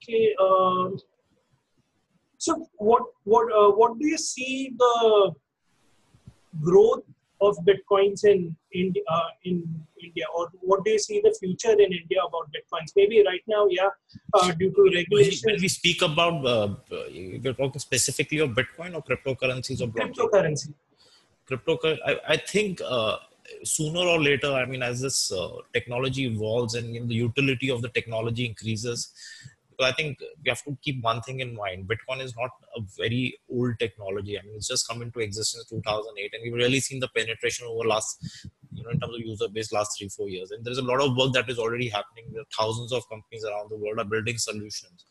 [0.03, 0.35] Okay.
[0.41, 0.97] Um,
[2.38, 5.33] so, what what uh, what do you see the
[6.62, 7.03] growth
[7.40, 9.62] of bitcoins in in uh, in
[10.03, 12.92] India, or what do you see the future in India about bitcoins?
[12.96, 13.88] Maybe right now, yeah,
[14.35, 15.53] uh, due to regulation.
[15.53, 20.14] When we speak about, uh, we're talking specifically of Bitcoin or cryptocurrencies or blockchain?
[20.14, 20.74] cryptocurrency.
[21.48, 21.98] Cryptocurrency.
[22.07, 23.16] I, I think uh,
[23.64, 27.70] sooner or later, I mean, as this uh, technology evolves and you know, the utility
[27.70, 29.12] of the technology increases,
[29.85, 31.88] I think we have to keep one thing in mind.
[31.88, 34.38] Bitcoin is not a very old technology.
[34.38, 37.67] I mean, it's just come into existence in 2008, and we've really seen the penetration
[37.69, 38.19] over last
[38.73, 40.51] you know in terms of user base last three four years.
[40.51, 42.27] And there's a lot of work that is already happening.
[42.33, 45.05] There are thousands of companies around the world are building solutions.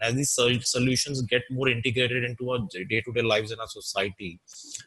[0.00, 2.58] As these solutions get more integrated into our
[2.88, 4.40] day-to-day lives in our society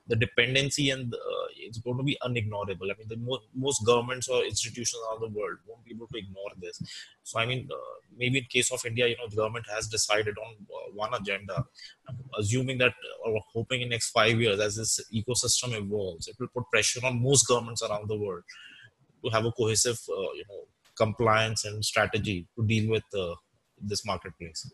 [0.07, 2.91] the dependency and uh, it's going to be unignorable.
[2.91, 6.17] I mean the most, most governments or institutions around the world won't be able to
[6.17, 6.81] ignore this
[7.27, 10.35] so i mean uh, maybe in case of india you know the government has decided
[10.45, 11.57] on uh, one agenda
[12.39, 16.69] assuming that or hoping in next five years as this ecosystem evolves, it will put
[16.71, 18.43] pressure on most governments around the world
[19.23, 20.61] to have a cohesive, uh, you know,
[20.97, 23.35] compliance and strategy to deal with uh,
[23.81, 24.71] this marketplace.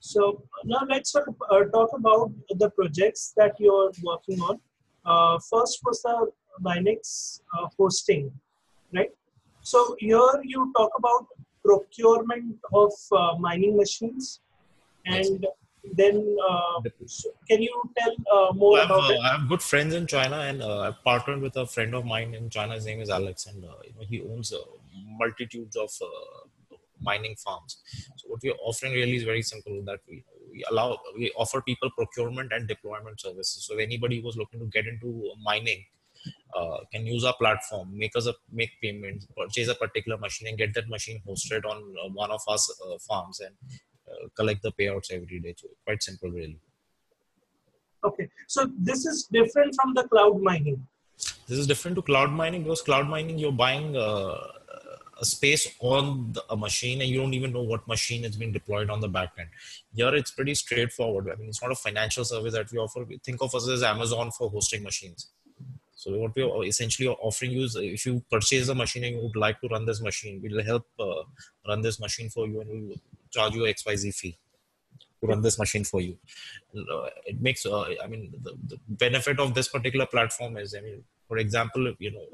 [0.00, 1.22] So now let's uh,
[1.74, 4.60] talk about the projects that you're working on.
[5.04, 6.30] Uh, first was the
[6.62, 8.32] Minex uh, hosting,
[8.94, 9.10] right?
[9.62, 11.26] So here you talk about
[11.64, 14.40] procurement of uh, mining machines
[15.06, 15.52] and yes.
[15.94, 16.80] then uh,
[17.48, 19.18] can you tell uh, more I about it?
[19.20, 22.48] I have good friends in China and I've partnered with a friend of mine in
[22.50, 22.74] China.
[22.74, 24.52] His name is Alex and you know, he owns
[25.18, 25.90] multitudes of
[27.00, 27.78] mining farms.
[28.16, 31.60] So what we are offering really is very simple that we, we allow we offer
[31.60, 33.64] people procurement and deployment services.
[33.64, 35.84] So anybody who's looking to get into mining
[36.56, 40.58] uh, can use our platform, make us a make payments, purchase a particular machine, and
[40.58, 43.54] get that machine hosted on uh, one of our uh, farms and
[44.08, 45.54] uh, collect the payouts every day.
[45.56, 46.58] So quite simple, really.
[48.04, 50.86] Okay, so this is different from the cloud mining.
[51.48, 54.36] This is different to cloud mining because cloud mining you're buying uh,
[55.20, 58.52] a space on the, a machine and you don't even know what machine is being
[58.52, 59.48] deployed on the back end.
[59.94, 61.30] Here it's pretty straightforward.
[61.30, 63.04] I mean, it's not a financial service that we offer.
[63.04, 65.28] We think of us as Amazon for hosting machines.
[65.96, 69.22] So what we are essentially offering you is if you purchase a machine and you
[69.22, 71.22] would like to run this machine, we'll help uh,
[71.66, 74.38] run this machine for you and we'll charge you XYZ fee
[75.22, 76.18] to run this machine for you.
[76.76, 80.82] Uh, it makes, uh, I mean, the, the, benefit of this particular platform is, I
[80.82, 82.26] mean, for example, you know,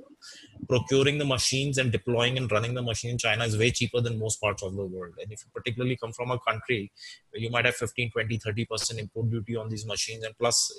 [0.68, 4.18] procuring the machines and deploying and running the machine in China is way cheaper than
[4.18, 5.14] most parts of the world.
[5.22, 6.90] And if you particularly come from a country
[7.34, 10.72] you might have 15, 20, 30% import duty on these machines and plus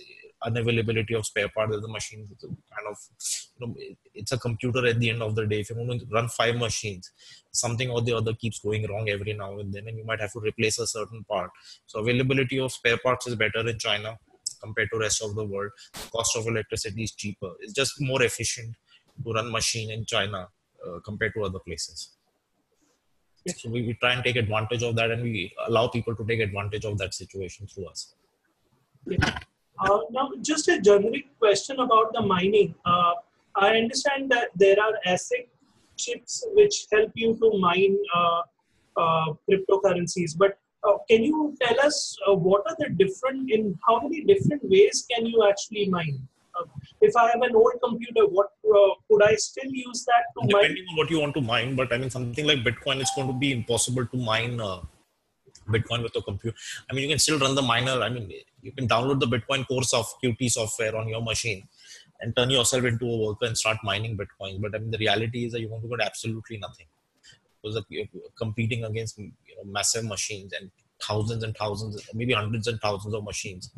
[0.45, 2.97] unavailability of spare parts of the machine kind of
[3.60, 3.75] you know
[4.13, 5.60] it's a computer at the end of the day.
[5.62, 7.12] If you want to run five machines
[7.51, 10.34] something or the other keeps going wrong every now and then and you might have
[10.34, 11.51] to replace a certain part.
[11.86, 14.17] So availability of spare parts is better in china
[14.62, 15.71] compared to rest of the world.
[16.12, 17.51] Cost of electricity is cheaper.
[17.60, 18.75] It's just more efficient
[19.23, 20.47] to run machine in china
[20.86, 22.10] uh, compared to other places.
[23.47, 26.39] So we, we try and take advantage of that and we allow people to take
[26.39, 28.15] advantage of that situation through us.
[29.06, 29.39] Yeah.
[29.79, 32.75] Uh, now, just a generic question about the mining.
[32.86, 33.13] Uh,
[33.55, 35.47] I understand that there are ASIC
[35.97, 38.41] chips which help you to mine uh,
[38.97, 43.99] uh cryptocurrencies, but uh, can you tell us uh, what are the different in how
[44.01, 46.27] many different ways can you actually mine?
[47.01, 50.62] if I have an old computer, what could I still use that to Depending mine?
[50.62, 53.27] Depending on what you want to mine, but I mean something like Bitcoin, it's going
[53.27, 54.62] to be impossible to mine
[55.67, 56.55] Bitcoin with a computer.
[56.89, 58.01] I mean, you can still run the miner.
[58.01, 58.31] I mean,
[58.63, 61.67] you can download the Bitcoin course of Qt software on your machine
[62.21, 64.62] and turn yourself into a worker and start mining Bitcoin.
[64.62, 66.88] But I mean, the reality is that you're going to get absolutely nothing
[67.62, 68.06] because you're
[68.38, 70.71] competing against you know, massive machines and
[71.02, 73.69] thousands and thousands, maybe hundreds and thousands of machines,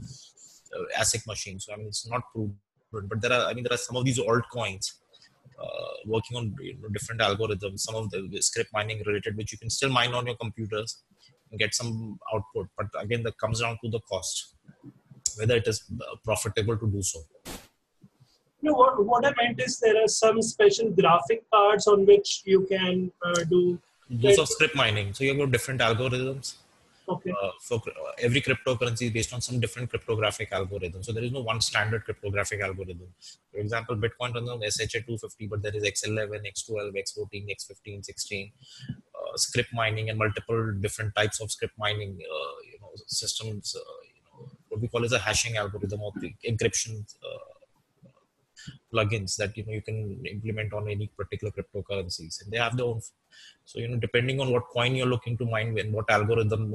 [0.76, 1.66] uh, ASIC machines.
[1.66, 2.56] So I mean, it's not proven.
[2.92, 4.94] But there are, I mean, there are some of these altcoins
[5.62, 9.58] uh, working on you know, different algorithms, some of the scrypt mining related, which you
[9.58, 11.02] can still mine on your computers
[11.58, 12.68] get some output.
[12.78, 14.56] But again, that comes down to the cost,
[15.38, 17.20] whether it is uh, profitable to do so.
[18.62, 22.66] No, what, what I meant is there are some special graphic cards on which you
[22.68, 23.80] can uh, do.
[24.10, 25.14] Those are scrypt mining.
[25.14, 26.56] So you have different algorithms
[27.08, 27.32] Okay.
[27.32, 27.82] Uh, for
[28.20, 31.04] every cryptocurrency is based on some different cryptographic algorithm.
[31.04, 33.08] So there is no one standard cryptographic algorithm.
[33.52, 38.52] For example, Bitcoin runs on SHA-256, but there is X11, X12, X14, X15, 16.
[39.38, 43.76] Scrypt mining and multiple different types of scrypt mining, uh, you know, systems.
[43.76, 47.54] Uh, you know, what we call is a hashing algorithm or the encryption uh,
[48.94, 52.86] plugins that you know you can implement on any particular cryptocurrencies, and they have their
[52.86, 53.02] own
[53.66, 56.74] so, you know, depending on what coin you're looking to mine and what algorithm,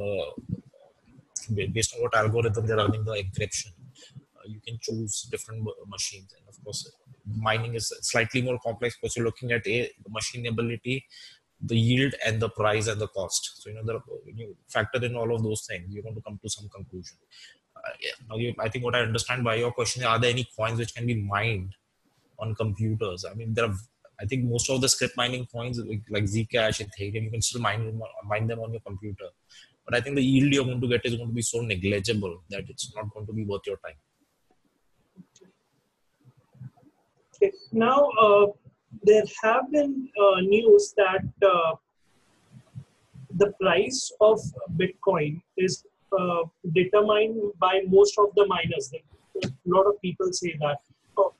[1.72, 3.68] based on what algorithm they're running the encryption,
[4.36, 6.34] uh, you can choose different machines.
[6.36, 6.90] And of course,
[7.26, 11.04] mining is slightly more complex because you're looking at a machine ability,
[11.62, 13.62] the yield, and the price and the cost.
[13.62, 16.22] So, you know, there, when you factor in all of those things, you're going to
[16.22, 17.16] come to some conclusion.
[18.28, 20.94] now you, I think what I understand by your question are there any coins which
[20.94, 21.74] can be mined
[22.38, 23.24] on computers?
[23.30, 23.74] I mean, there are.
[24.22, 27.62] I think most of the scrypt mining coins like, like Zcash, Ethereum, you can still
[27.62, 29.24] mine them, mine them on your computer.
[29.86, 32.42] But I think the yield you're going to get is going to be so negligible
[32.50, 33.94] that it's not going to be worth your time.
[37.42, 37.52] Okay.
[37.72, 38.46] Now, uh,
[39.02, 41.74] there have been uh, news that uh,
[43.36, 44.40] the price of
[44.76, 45.84] Bitcoin is
[46.18, 48.92] uh, determined by most of the miners.
[49.44, 50.78] A lot of people say that.
[51.16, 51.30] Uh,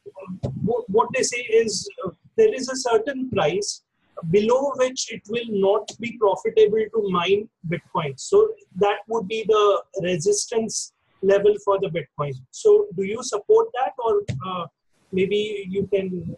[0.62, 3.82] what they say is uh, there is a certain price
[4.30, 8.18] below which it will not be profitable to mine Bitcoin.
[8.18, 12.34] So that would be the resistance level for the Bitcoin.
[12.50, 14.66] So do you support that, or uh,
[15.12, 16.36] maybe you can?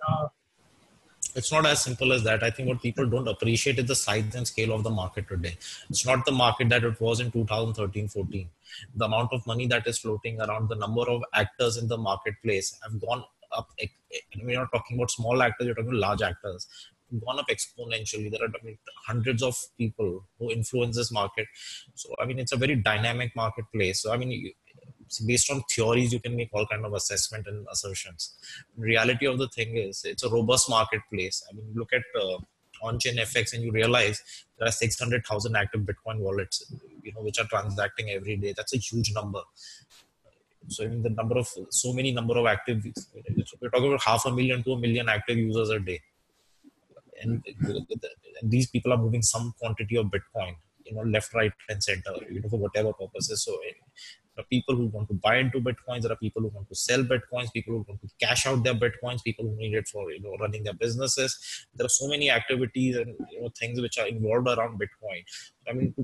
[1.34, 2.42] It's not as simple as that.
[2.42, 5.56] I think what people don't appreciate is the size and scale of the market today.
[5.88, 8.48] It's not the market that it was in 2013 14.
[8.96, 12.78] The amount of money that is floating around, the number of actors in the marketplace
[12.82, 13.70] have gone up.
[14.42, 16.66] We're not talking about small actors, you're talking about large actors
[17.20, 18.30] gone up exponentially.
[18.30, 21.46] There are I mean, hundreds of people who influence this market.
[21.94, 24.00] So I mean, it's a very dynamic marketplace.
[24.00, 24.52] So I mean,
[25.20, 28.34] based on theories, you can make all kind of assessment and assertions.
[28.76, 31.44] reality of the thing is, it's a robust marketplace.
[31.50, 32.38] I mean, look at uh,
[32.84, 34.22] OnChainFX, and you realize
[34.58, 36.72] there are 600,000 active Bitcoin wallets,
[37.02, 38.54] you know, which are transacting every day.
[38.56, 39.40] That's a huge number
[40.68, 42.86] so in the number of so many number of active
[43.60, 46.00] we're talking about half a million to a million active users a day
[47.20, 47.42] and
[48.42, 52.40] these people are moving some quantity of Bitcoin, you know, left, right, and center, you
[52.40, 53.44] know, for whatever purposes.
[53.44, 53.56] So
[54.34, 56.02] there are people who want to buy into bitcoins.
[56.02, 57.52] There are people who want to sell bitcoins.
[57.52, 59.22] People who want to cash out their bitcoins.
[59.22, 61.66] People who need it for you know running their businesses.
[61.74, 65.22] There are so many activities and you know things which are involved around bitcoin.
[65.68, 65.94] I mean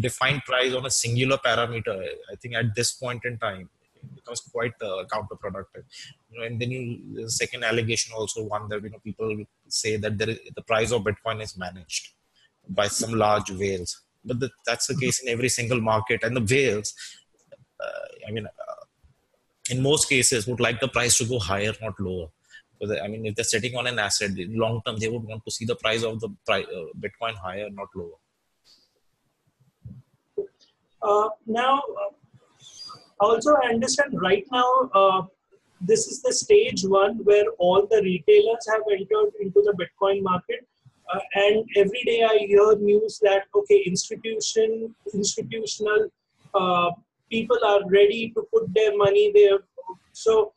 [0.00, 1.96] define price on a singular parameter
[2.32, 3.70] i think at this point in time
[4.02, 5.84] it becomes quite uh, counterproductive.
[6.30, 9.96] You know, and then you, the second allegation also one that you know people say
[9.96, 12.10] that there is, the price of Bitcoin is managed
[12.68, 16.22] by some large whales, but the, that's the case in every single market.
[16.22, 16.94] And the whales,
[18.26, 18.84] I mean, uh,
[19.70, 22.28] in most cases, would like the price to go higher, not lower.
[22.78, 25.50] Because I mean, if they're sitting on an asset, long term, they would want to
[25.50, 26.62] see the price of the uh,
[26.98, 28.18] Bitcoin higher, not lower.
[31.00, 32.12] Uh, now, uh,
[33.20, 35.22] also i understand right now uh,
[35.80, 40.66] this is the stage one where all the retailers have entered into the bitcoin market
[41.12, 46.08] uh, and every day i hear news that okay institution institutional
[46.54, 46.90] uh,
[47.30, 49.58] people are ready to put their money there
[50.12, 50.52] so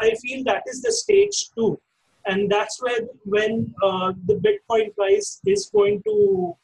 [0.00, 1.78] i feel that is the stage two
[2.26, 6.54] and that's where when uh, the bitcoin price is going to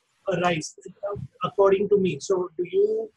[0.42, 0.74] rise
[1.44, 3.10] according to me so do you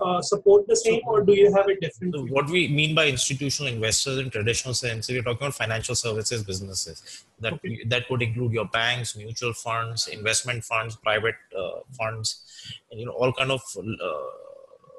[0.00, 2.14] uh, support the same, or do you have a different?
[2.14, 6.44] So what we mean by institutional investors in traditional sense, we're talking about financial services
[6.44, 7.24] businesses.
[7.40, 7.82] That okay.
[7.86, 12.44] that could include your banks, mutual funds, investment funds, private uh, funds,
[12.90, 14.47] and you know all kind of uh,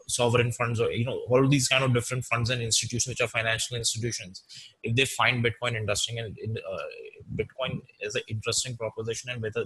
[0.10, 3.28] sovereign funds, or you know all these kind of different funds and institutions which are
[3.28, 4.44] financial institutions.
[4.84, 6.78] If they find Bitcoin interesting and uh,
[7.36, 9.66] Bitcoin is an interesting proposition, and whether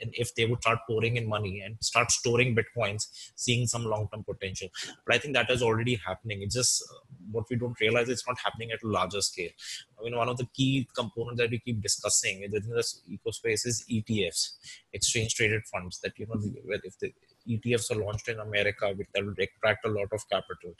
[0.00, 4.08] and if they would start pouring in money and start storing bitcoins seeing some long
[4.12, 4.68] term potential
[5.06, 8.26] but i think that is already happening it's just uh, what we don't realize it's
[8.26, 9.50] not happening at a larger scale
[9.98, 13.84] i mean one of the key components that we keep discussing within this ecospace is
[13.90, 14.56] etfs
[14.92, 16.40] exchange traded funds that you know
[16.82, 17.12] if the
[17.48, 20.72] etfs are launched in america that will attract a lot of capital.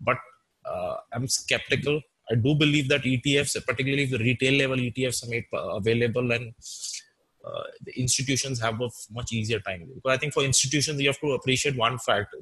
[0.00, 0.18] But
[0.66, 2.00] uh, i'm skeptical.
[2.30, 6.54] I do believe that ETFs, particularly the retail level ETFs are made uh, available and
[7.44, 9.86] uh, the institutions have a much easier time.
[9.94, 12.34] Because I think for institutions, you have to appreciate one fact,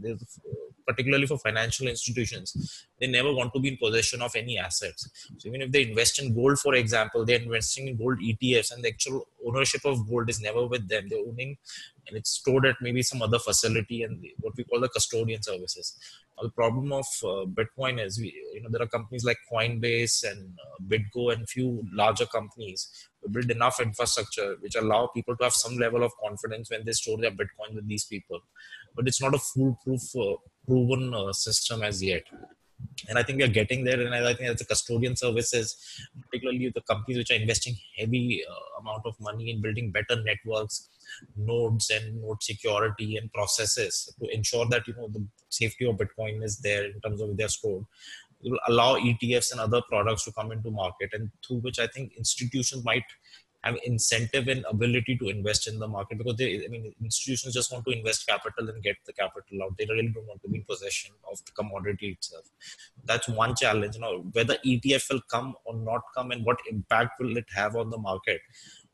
[0.86, 5.08] particularly for financial institutions, they never want to be in possession of any assets.
[5.38, 8.82] So even if they invest in gold, for example, they're investing in gold ETFs, and
[8.82, 11.08] the actual ownership of gold is never with them.
[11.08, 11.56] They're owning,
[12.06, 15.96] and it's stored at maybe some other facility, and what we call the custodian services.
[16.36, 20.30] Now, the problem of uh, Bitcoin is, we, you know, there are companies like Coinbase
[20.30, 25.52] and uh, BitGo and few larger companies build enough infrastructure which allow people to have
[25.52, 28.40] some level of confidence when they store their bitcoin with these people
[28.94, 30.34] but it's not a foolproof uh,
[30.66, 32.24] proven uh, system as yet.
[33.08, 35.76] And i think we are getting there and i think as the custodian services
[36.24, 40.88] particularly the companies which are investing heavy uh, amount of money in building better networks
[41.36, 46.42] nodes and node security and processes to ensure that you know the safety of bitcoin
[46.42, 47.84] is there in terms of their stored
[48.42, 52.12] will allow ETFs and other products to come into market, and through which I think
[52.16, 53.04] institutions might
[53.62, 57.72] have incentive and ability to invest in the market because they, I mean, institutions just
[57.72, 59.76] want to invest capital and get the capital out.
[59.78, 62.44] They really don't want to be in possession of the commodity itself.
[63.04, 63.98] That's one challenge.
[63.98, 67.90] Know, whether ETF will come or not come, and what impact will it have on
[67.90, 68.40] the market,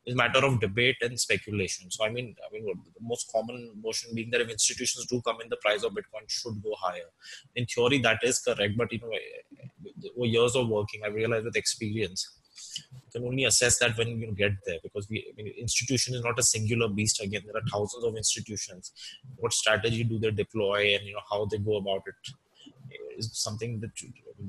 [0.05, 1.91] is matter of debate and speculation.
[1.91, 5.41] So I mean, I mean, the most common notion being that if institutions do come
[5.43, 7.11] in, the price of Bitcoin should go higher.
[7.57, 9.11] In theory, that is correct, but you know,
[10.17, 12.38] over years of working, I realized with experience
[12.93, 16.23] you can only assess that when you get there because we I mean, institution is
[16.23, 17.21] not a singular beast.
[17.21, 18.93] Again there are thousands of institutions.
[19.37, 22.35] What strategy do they deploy and you know how they go about it
[23.19, 23.91] is something that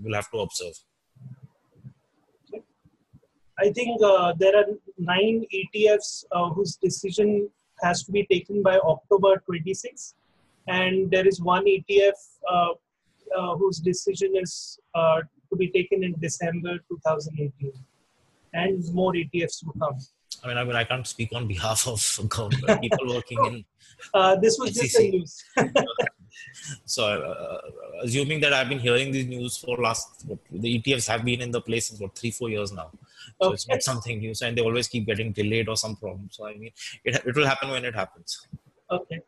[0.04, 0.76] we'll have to observe.
[3.60, 4.66] I think uh, there are
[4.98, 7.50] nine etfs uh, whose decision
[7.82, 10.16] has to be taken by october 26
[10.68, 12.18] and there is one etf
[12.52, 12.74] uh,
[13.38, 17.74] uh, whose decision is uh, to be taken in december 2018
[18.54, 19.98] and more ETFs to come.
[20.44, 23.66] I mean, I mean, I can't speak on behalf of government people working in.
[24.14, 24.84] Uh, this was SEC.
[24.84, 25.44] just a news.
[26.86, 27.60] so, uh,
[28.02, 31.52] assuming that I've been hearing these news for last, what, the ETFs have been in
[31.52, 32.92] the place for three, four years now.
[33.42, 33.54] So okay.
[33.56, 36.30] it's not something new, so, and they always keep getting delayed or some problem.
[36.32, 36.72] So I mean,
[37.04, 38.48] it it will happen when it happens.
[38.90, 39.20] Okay.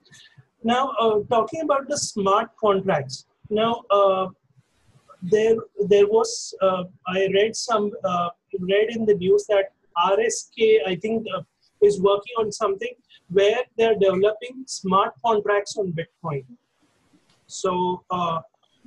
[0.63, 3.25] Now, uh, talking about the smart contracts.
[3.49, 4.27] Now, uh,
[5.21, 5.55] there
[5.87, 11.25] there was uh, I read some uh, read in the news that RSK I think
[11.35, 11.41] uh,
[11.81, 12.93] is working on something
[13.29, 16.45] where they're developing smart contracts on Bitcoin.
[17.47, 18.41] So uh,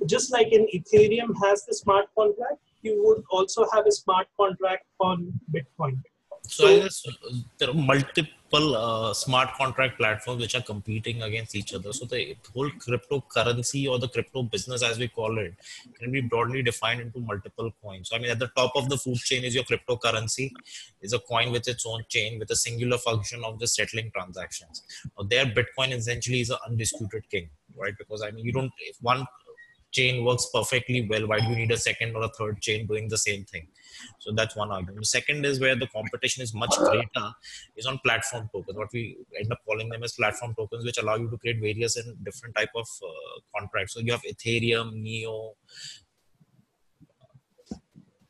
[0.05, 4.85] just like in Ethereum has the smart contract, you would also have a smart contract
[4.99, 6.01] on Bitcoin.
[6.47, 7.11] So, so
[7.57, 11.91] there are multiple uh, smart contract platforms which are competing against each other.
[11.91, 15.55] So the whole cryptocurrency or the crypto business, as we call it,
[15.99, 18.09] can be broadly defined into multiple coins.
[18.09, 20.51] So I mean, at the top of the food chain is your cryptocurrency,
[21.01, 24.83] is a coin with its own chain with a singular function of just settling transactions.
[25.17, 27.93] Now, there, Bitcoin essentially is an undisputed king, right?
[27.97, 29.25] Because I mean, you don't if one
[29.91, 33.07] chain works perfectly well why do you need a second or a third chain doing
[33.07, 33.65] the same thing
[34.19, 34.99] so that's one argument.
[34.99, 37.31] The second is where the competition is much greater
[37.75, 38.77] is on platform tokens.
[38.77, 41.95] What we end up calling them as platform tokens which allow you to create various
[41.97, 43.93] and different type of uh, contracts.
[43.93, 45.53] So you have ethereum neo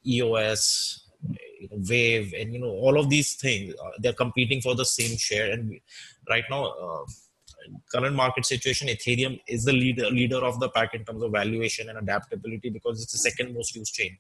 [0.06, 1.02] eos
[1.60, 4.86] you know, wave and you know all of these things uh, they're competing for the
[4.86, 5.52] same share.
[5.52, 5.82] And we,
[6.30, 7.06] right now uh,
[7.92, 11.90] current market situation, Ethereum is the leader leader of the pack in terms of valuation
[11.90, 14.18] and adaptability because it's the second most used chain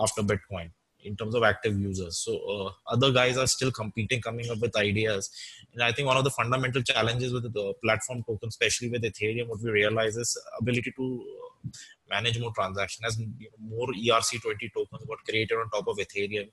[0.00, 0.70] after Bitcoin
[1.04, 2.18] in terms of active users.
[2.18, 5.30] So uh, other guys are still competing, coming up with ideas.
[5.72, 9.48] And I think one of the fundamental challenges with the platform token, especially with Ethereum,
[9.48, 11.24] what we realize is ability to
[11.66, 11.70] uh,
[12.08, 13.04] manage more transactions.
[13.04, 13.18] As
[13.60, 16.48] more ERC20 tokens got created on top of Ethereum,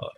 [0.00, 0.08] uh,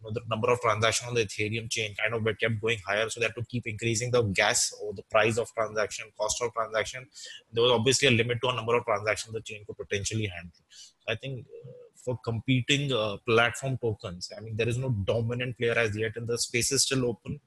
[0.02, 3.20] know the number of transactions on the ethereum chain kind of kept going higher so
[3.20, 7.06] they had to keep increasing the gas or the price of transaction cost of transaction
[7.52, 10.62] there was obviously a limit to a number of transactions the chain could potentially handle
[11.08, 11.72] i think uh,
[12.04, 16.26] for competing uh, platform tokens i mean there is no dominant player as yet and
[16.26, 17.38] the space is still open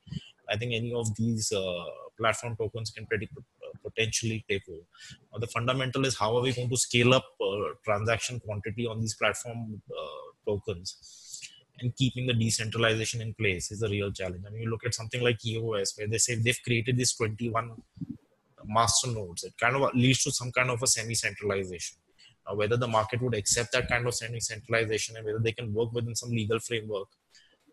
[0.49, 1.85] i think any of these uh,
[2.17, 5.39] platform tokens can pretty uh, potentially take over.
[5.39, 9.15] The fundamental is how are we going to scale up uh, transaction quantity on these
[9.15, 11.39] platform uh, tokens
[11.79, 14.43] and keeping the decentralization in place is a real challenge.
[14.47, 17.71] I mean, you look at something like EOS, where they say they've created these 21
[18.65, 19.43] master nodes.
[19.43, 21.97] It kind of leads to some kind of a semi-centralization.
[22.47, 25.93] Now, whether the market would accept that kind of semi-centralization and whether they can work
[25.93, 27.07] within some legal framework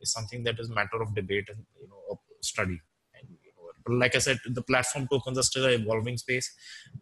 [0.01, 2.81] is something that is matter of debate and you know study.
[3.19, 6.53] And, you know, like I said, the platform tokens are still an evolving space,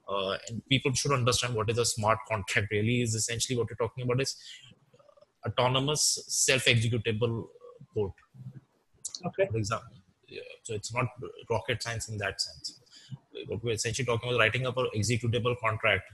[0.09, 2.69] uh, and people should understand what is a smart contract.
[2.71, 4.37] Really, is essentially what you're talking about is
[4.95, 8.13] uh, autonomous self-executable uh, code.
[9.27, 9.47] Okay.
[9.51, 9.97] For example,
[10.27, 11.07] yeah, so it's not
[11.51, 12.81] rocket science in that sense.
[13.47, 16.05] What we're essentially talking about writing up an executable contract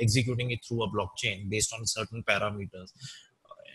[0.00, 2.92] executing it through a blockchain based on certain parameters.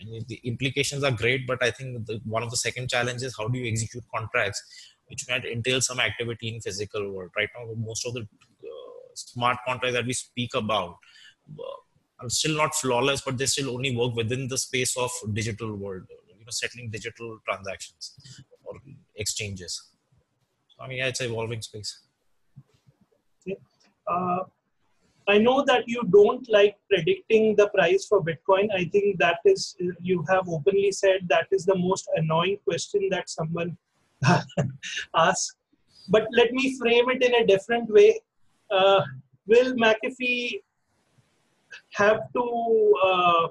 [0.00, 3.48] And the implications are great, but I think the, one of the second challenges how
[3.48, 4.62] do you execute contracts,
[5.06, 7.30] which might entail some activity in physical world.
[7.36, 10.96] Right now, most of the uh, smart contracts that we speak about
[11.58, 11.62] uh,
[12.20, 16.04] are still not flawless, but they still only work within the space of digital world,
[16.28, 18.14] you know, settling digital transactions
[18.64, 18.74] or
[19.16, 19.90] exchanges.
[20.68, 22.02] So, I mean, yeah, it's an evolving space.
[23.46, 23.58] Okay.
[24.06, 24.44] Uh,
[25.28, 28.68] I know that you don't like predicting the price for Bitcoin.
[28.74, 33.28] I think that is, you have openly said that is the most annoying question that
[33.28, 33.76] someone
[35.14, 35.54] asks.
[36.08, 38.18] But let me frame it in a different way.
[38.70, 39.02] Uh,
[39.46, 40.62] will McAfee
[41.92, 43.48] have to uh,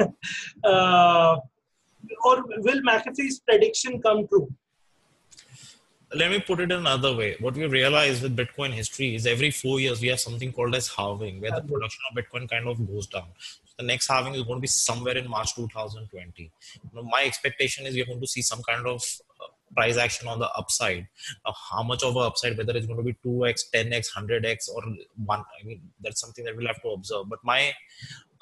[0.64, 1.36] uh,
[2.24, 4.52] or will McAfee's prediction come true?
[6.12, 7.36] Let me put it another way.
[7.38, 10.88] What we realize with Bitcoin history is every four years we have something called as
[10.88, 13.28] halving, where the production of Bitcoin kind of goes down.
[13.64, 16.42] So the next halving is going to be somewhere in March 2020.
[16.42, 16.50] You
[16.92, 19.02] know, my expectation is we're going to see some kind of
[19.40, 21.06] uh, price action on the upside.
[21.44, 24.82] Uh, how much of a upside, whether it's going to be 2x, 10x, 100x, or
[25.24, 25.44] one.
[25.60, 27.28] I mean, that's something that we'll have to observe.
[27.28, 27.72] But my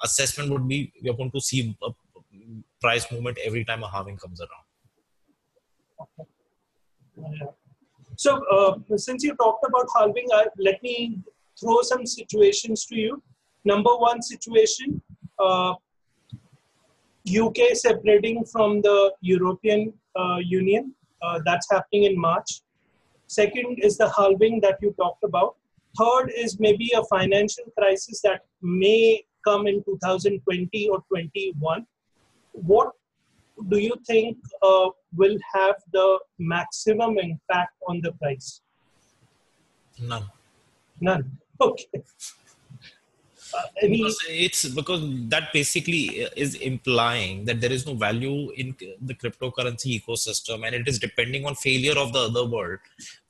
[0.02, 1.90] assessment would be we're going to see a
[2.80, 4.64] price movement every time a halving comes around.
[6.18, 7.48] Okay.
[8.18, 10.26] So, uh, since you talked about halving,
[10.58, 11.20] let me
[11.60, 13.22] throw some situations to you.
[13.64, 15.00] Number one situation
[15.38, 15.74] uh,
[17.42, 22.62] UK separating from the European uh, Union, uh, that's happening in March.
[23.28, 25.54] Second is the halving that you talked about.
[25.96, 31.86] Third is maybe a financial crisis that may come in 2020 or 21.
[32.52, 32.94] What
[33.68, 38.60] do you think uh, will have the maximum impact on the price?
[40.00, 40.26] None.
[41.00, 41.30] None.
[41.60, 42.04] Okay.
[43.54, 48.74] I mean, because it's because that basically is implying that there is no value in
[49.00, 52.78] the cryptocurrency ecosystem and it is depending on failure of the other world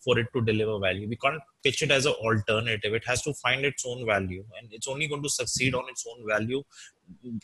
[0.01, 1.09] for it to deliver value.
[1.09, 2.95] We can't pitch it as an alternative.
[2.95, 6.07] It has to find its own value and it's only going to succeed on its
[6.11, 6.62] own value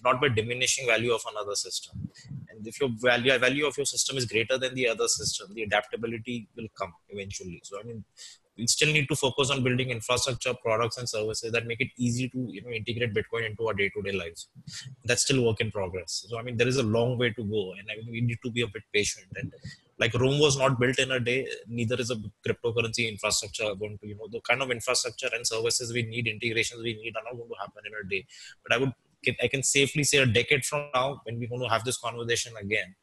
[0.02, 2.08] not by diminishing value of another system.
[2.50, 5.62] And if your value value of your system is greater than the other system the
[5.62, 7.60] adaptability will come eventually.
[7.64, 8.04] So i mean
[8.56, 12.28] we still need to focus on building infrastructure products and services that make it easy
[12.28, 14.48] to you know integrate bitcoin into our day-to-day lives.
[15.04, 16.26] That's still work in progress.
[16.28, 18.38] So i mean there is a long way to go and i mean we need
[18.44, 19.26] to be a bit patient.
[19.36, 19.52] And
[19.98, 24.08] like rome was not built in a day neither is a cryptocurrency infrastructure going to
[24.08, 27.36] you know the kind of infrastructure and services we need integrations we need are not
[27.36, 28.26] going to happen in a day.
[28.62, 28.92] But i would
[29.42, 32.52] I can safely say a decade from now, when we're going to have this conversation
[32.60, 32.94] again,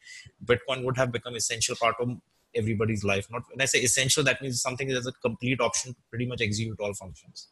[0.46, 2.10] Bitcoin would have become essential part of
[2.56, 3.28] everybody's life.
[3.32, 6.26] Not when I say essential, that means something that is a complete option to pretty
[6.26, 7.50] much execute all functions.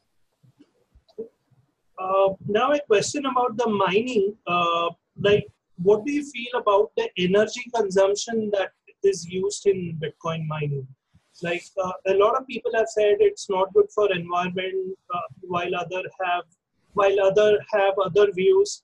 [1.98, 4.34] Uh, now a question about the mining.
[4.46, 4.90] Uh,
[5.20, 5.46] like,
[5.76, 8.70] what do you feel about the energy consumption that
[9.02, 10.86] is used in Bitcoin mining?
[11.42, 15.74] Like, uh, a lot of people have said it's not good for environment, uh, while
[15.74, 16.44] other have
[16.92, 18.82] while other have other views.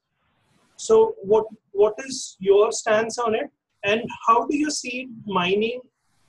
[0.76, 3.50] So, what what is your stance on it?
[3.84, 5.80] And how do you see mining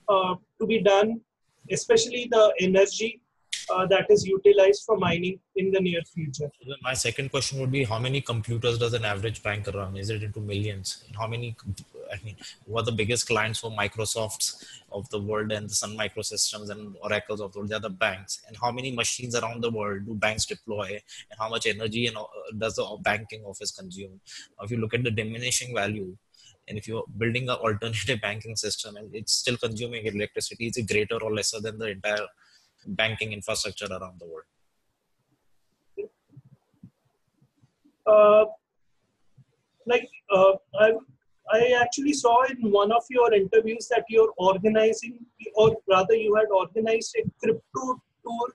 [0.08, 1.20] to be done,
[1.70, 3.20] especially the energy
[3.70, 6.50] uh, that is utilized for mining in the near future.
[6.82, 9.96] My second question would be how many computers does an average banker run?
[9.96, 11.04] Is it into millions?
[11.16, 11.56] how many,
[12.12, 15.96] I mean, what are the biggest clients for Microsofts of the world and the Sun
[15.96, 17.70] Microsystems and Oracles of the world?
[17.70, 18.42] They are the banks.
[18.46, 21.00] And how many machines around the world do banks deploy?
[21.30, 22.24] And how much energy and uh,
[22.56, 24.20] does the banking office consume?
[24.62, 26.16] If you look at the diminishing value,
[26.68, 30.88] and if you're building an alternative banking system and it's still consuming electricity, is it
[30.88, 32.26] greater or lesser than the entire
[32.86, 34.44] banking infrastructure around the world?
[38.06, 38.44] Uh,
[39.86, 40.92] like uh, I,
[41.52, 45.18] I actually saw in one of your interviews that you're organizing,
[45.54, 48.48] or rather, you had organized a crypto tour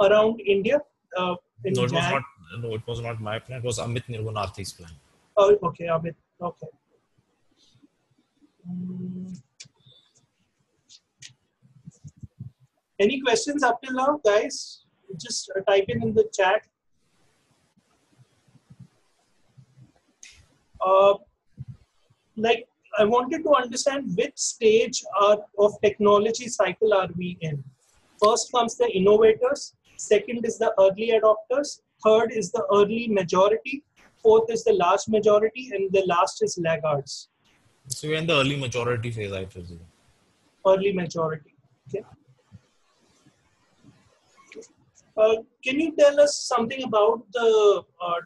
[0.00, 0.80] around India.
[1.16, 1.34] Uh,
[1.64, 2.22] no, it was not.
[2.60, 3.58] No, it was not my plan.
[3.58, 4.90] It was Amit Nirgunarthi's plan.
[5.36, 6.14] Oh, okay, Amit.
[6.40, 6.68] Okay.
[13.00, 14.84] Any questions up till now, guys?
[15.20, 16.62] Just type in in the chat.
[20.80, 21.14] Uh,
[22.36, 27.62] like, I wanted to understand which stage are, of technology cycle are we in.
[28.22, 29.74] First comes the innovators.
[29.96, 31.80] Second is the early adopters.
[32.04, 33.84] Third is the early majority.
[34.22, 35.70] Fourth is the large majority.
[35.72, 37.28] And the last is laggards.
[37.88, 39.80] So we're in the early majority phase, I presume.
[40.66, 41.54] Early majority.
[41.88, 42.04] Okay.
[45.16, 47.82] Uh, can you tell us something about the?
[48.00, 48.20] Uh,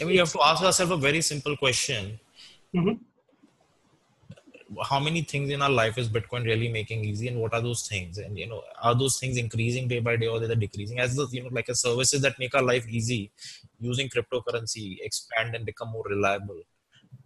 [0.00, 2.18] I mean, you have to ask yourself a very simple question.
[2.74, 2.94] Mm-hmm.
[4.82, 7.88] How many things in our life is Bitcoin really making easy, and what are those
[7.88, 8.18] things?
[8.18, 11.00] And you know, are those things increasing day by day, or they're decreasing?
[11.00, 13.32] As the you know, like a services that make our life easy,
[13.80, 16.62] using cryptocurrency expand and become more reliable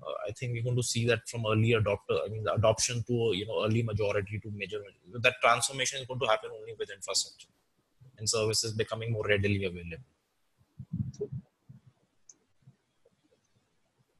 [0.03, 3.03] uh, I think we're going to see that from early adopter, I mean, the adoption
[3.07, 4.83] to you know early majority to major.
[5.20, 7.49] That transformation is going to happen only with infrastructure
[8.18, 10.05] and services becoming more readily available.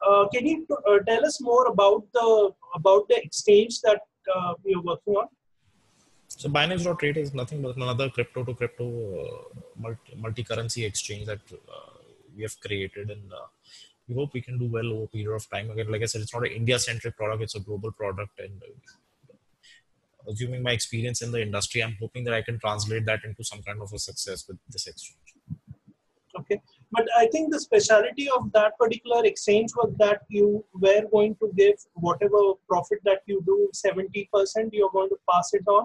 [0.07, 4.01] Uh, can you uh, tell us more about the about the exchange that
[4.35, 5.29] uh, you're working on?
[6.29, 8.87] So Binance.trade is nothing but another crypto to crypto
[9.85, 11.93] uh, multi currency exchange that uh,
[12.37, 13.33] we have created and
[14.09, 15.71] we hope we can do well over a period of time.
[15.71, 19.35] Again, like I said, it's not an India-centric product; it's a global product, and uh,
[20.31, 23.63] assuming my experience in the industry, I'm hoping that I can translate that into some
[23.63, 25.19] kind of a success with this exchange.
[26.39, 31.37] Okay, but I think the speciality of that particular exchange was that you were going
[31.37, 34.29] to give whatever profit that you do, 70%,
[34.73, 35.85] you're going to pass it on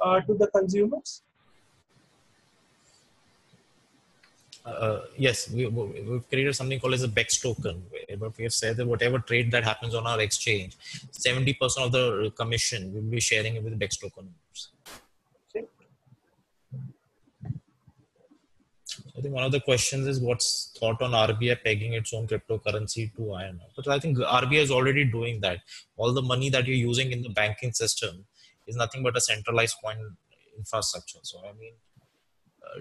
[0.00, 1.22] uh, to the consumers.
[4.64, 7.82] Uh, yes, we, have created something called as a BEX token.
[8.18, 10.76] But we have said that whatever trade that happens on our exchange,
[11.12, 14.34] 70% of the commission we'll be sharing it with BEX token
[19.20, 23.14] I think one of the questions is what's thought on RBI pegging its own cryptocurrency
[23.16, 23.68] to INR.
[23.76, 25.58] But I think RBI is already doing that.
[25.98, 28.24] All the money that you're using in the banking system
[28.66, 30.16] is nothing but a centralized coin
[30.56, 31.18] infrastructure.
[31.22, 31.72] So I mean,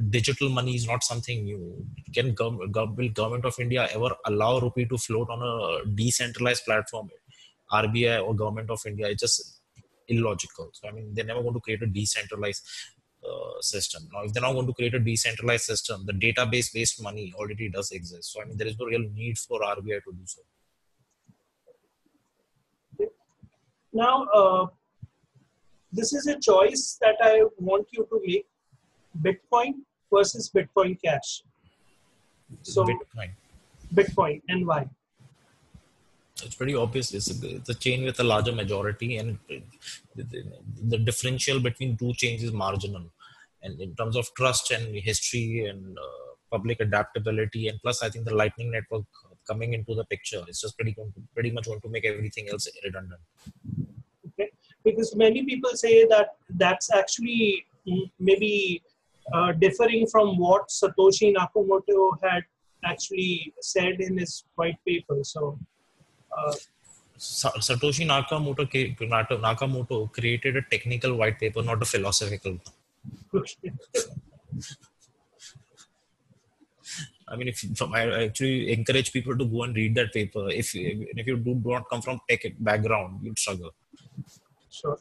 [0.09, 1.85] digital money is not something new.
[2.13, 7.09] Can gov- will government of India ever allow rupee to float on a decentralized platform?
[7.71, 9.61] RBI or government of India, it's just
[10.07, 10.69] illogical.
[10.73, 12.63] So I mean, they're never going to create a decentralized
[13.23, 14.07] uh, system.
[14.13, 17.69] Now, if they're not going to create a decentralized system, the database based money already
[17.69, 18.33] does exist.
[18.33, 20.41] So, I mean, there is no real need for RBI to do so.
[23.91, 24.67] Now, uh,
[25.91, 28.45] this is a choice that I want you to make
[29.21, 29.73] Bitcoin
[30.11, 31.43] versus Bitcoin Cash.
[32.63, 33.31] So, Bitcoin.
[33.93, 34.89] Bitcoin and why?
[36.45, 39.61] it's pretty obvious it's a, it's a, chain with a larger majority and the,
[40.15, 40.43] the,
[40.87, 43.03] the, differential between two chains is marginal
[43.63, 48.25] and in terms of trust and history and uh, public adaptability and plus i think
[48.25, 49.03] the lightning network
[49.47, 50.95] coming into the picture is just pretty
[51.33, 53.21] pretty much going to make everything else redundant
[54.27, 54.49] okay
[54.83, 57.65] because many people say that that's actually
[58.19, 58.81] maybe
[59.33, 62.43] uh, differing from what satoshi nakamoto had
[62.91, 65.57] actually said in his white paper so
[66.37, 66.53] uh,
[67.19, 68.65] Satoshi Nakamoto,
[69.41, 72.57] Nakamoto created a technical white paper, not a philosophical
[73.31, 73.43] one.
[77.27, 80.49] I mean, if I actually encourage people to go and read that paper.
[80.49, 83.71] If if you do not come from tech background, you'd struggle.
[84.71, 84.97] Sure.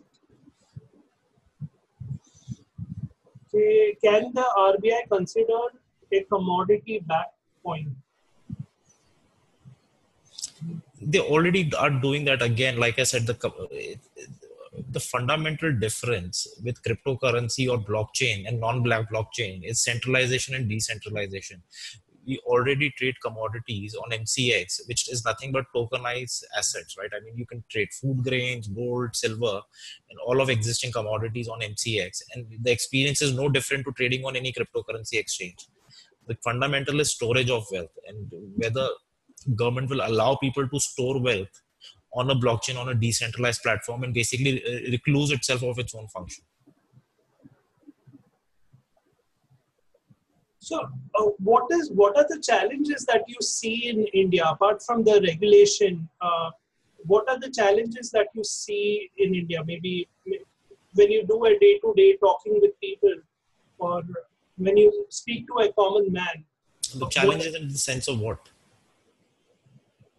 [4.05, 5.61] Can the RBI consider
[6.13, 7.27] a commodity back
[7.63, 7.89] point?
[11.01, 13.37] they already are doing that again like i said the
[14.91, 21.63] the fundamental difference with cryptocurrency or blockchain and non-black blockchain is centralization and decentralization
[22.29, 27.11] we already trade commodities on mcx which is nothing but tokenized assets right?
[27.17, 29.61] I mean you can trade food grains gold silver
[30.11, 34.25] and all of existing commodities on mcx and the experience is no different to trading
[34.25, 35.67] on any cryptocurrency exchange.
[36.27, 38.89] The fundamental is storage of wealth and whether
[39.55, 41.63] government will allow people to store wealth
[42.13, 46.09] on a blockchain on a decentralized platform and basically uh, recluse itself of its own
[46.09, 46.45] function
[50.69, 50.79] so
[51.19, 55.17] uh, what is what are the challenges that you see in india apart from the
[55.29, 56.49] regulation uh,
[57.05, 59.63] what are the challenges that you see in india?
[59.65, 60.09] Maybe
[60.95, 63.15] when you do a day to day talking with people
[63.79, 64.03] or
[64.57, 66.45] when you speak to a common man
[66.95, 68.49] the challenges in the sense of what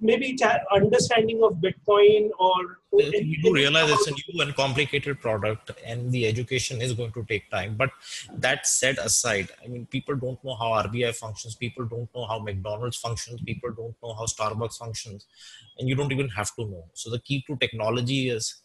[0.01, 0.37] maybe
[0.71, 6.25] understanding of Bitcoin or you do realize it's a new and complicated product and the
[6.25, 7.75] education is going to take time.
[7.75, 7.91] But
[8.33, 12.39] that said aside, I mean, people don't know how RBI functions, people don't know how
[12.39, 15.27] McDonald's functions, people don't know how Starbucks functions,
[15.77, 16.85] and you don't even have to know.
[16.93, 18.61] So the key to technology is,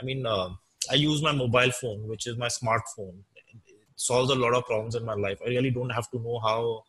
[0.00, 0.50] I mean, uh,
[0.90, 3.18] I use my mobile phone, which is my smartphone.
[3.36, 3.44] It
[3.96, 5.38] solves a lot of problems in my life.
[5.44, 6.84] I really don't have to know how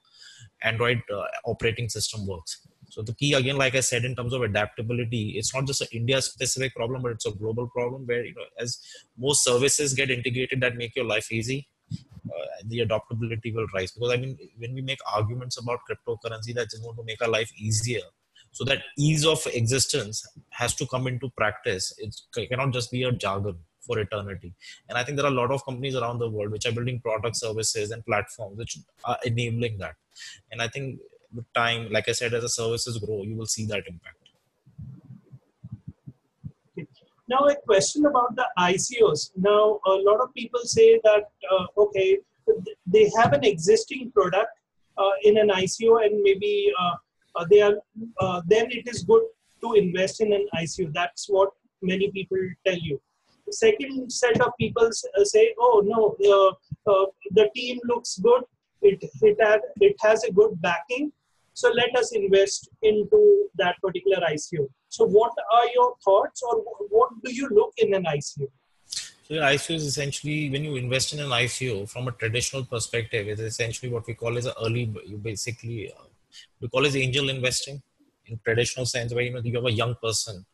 [0.64, 4.42] Android uh, operating system works so the key again, like I said, in terms of
[4.42, 8.34] adaptability, it's not just an India specific problem, but it's a global problem where, you
[8.34, 8.80] know, as
[9.18, 13.92] most services get integrated that make your life easy, uh, the adaptability will rise.
[13.92, 17.52] Because I mean, when we make arguments about cryptocurrency, that's going to make our life
[17.58, 18.02] easier.
[18.52, 21.94] So that ease of existence has to come into practice.
[22.00, 24.54] It's, it cannot just be a jargon for eternity.
[24.88, 27.00] And I think there are a lot of companies around the world which are building
[27.00, 29.96] product services and platforms which are enabling that.
[30.52, 31.00] And I think
[31.34, 34.16] with time, like I said, as the services grow, you will see that impact.
[37.28, 39.32] Now, a question about the ICOs.
[39.38, 42.18] Now, a lot of people say that, uh, okay,
[42.88, 44.50] they have an existing product
[44.98, 46.96] uh, in an ICO and maybe uh,
[47.36, 47.76] uh, they are,
[48.20, 49.22] uh, then it is good
[49.62, 50.92] to invest in an ICO.
[50.92, 51.52] That's what
[51.84, 53.00] many people tell you.
[53.46, 56.16] The second set of people uh, say, oh, no,
[57.32, 58.42] the team looks good.
[58.82, 61.12] It, it, had, it has a good backing
[61.60, 63.20] so let us invest into
[63.56, 64.68] that particular ICO.
[64.88, 68.48] So what are your thoughts or what do you look in an ICO?
[69.26, 73.42] So ICO is essentially when you invest in an ICO from a traditional perspective, it's
[73.42, 76.06] essentially what we call as an early, you basically, uh,
[76.62, 77.82] we call as angel investing
[78.28, 80.46] in traditional sense where you know you have a young person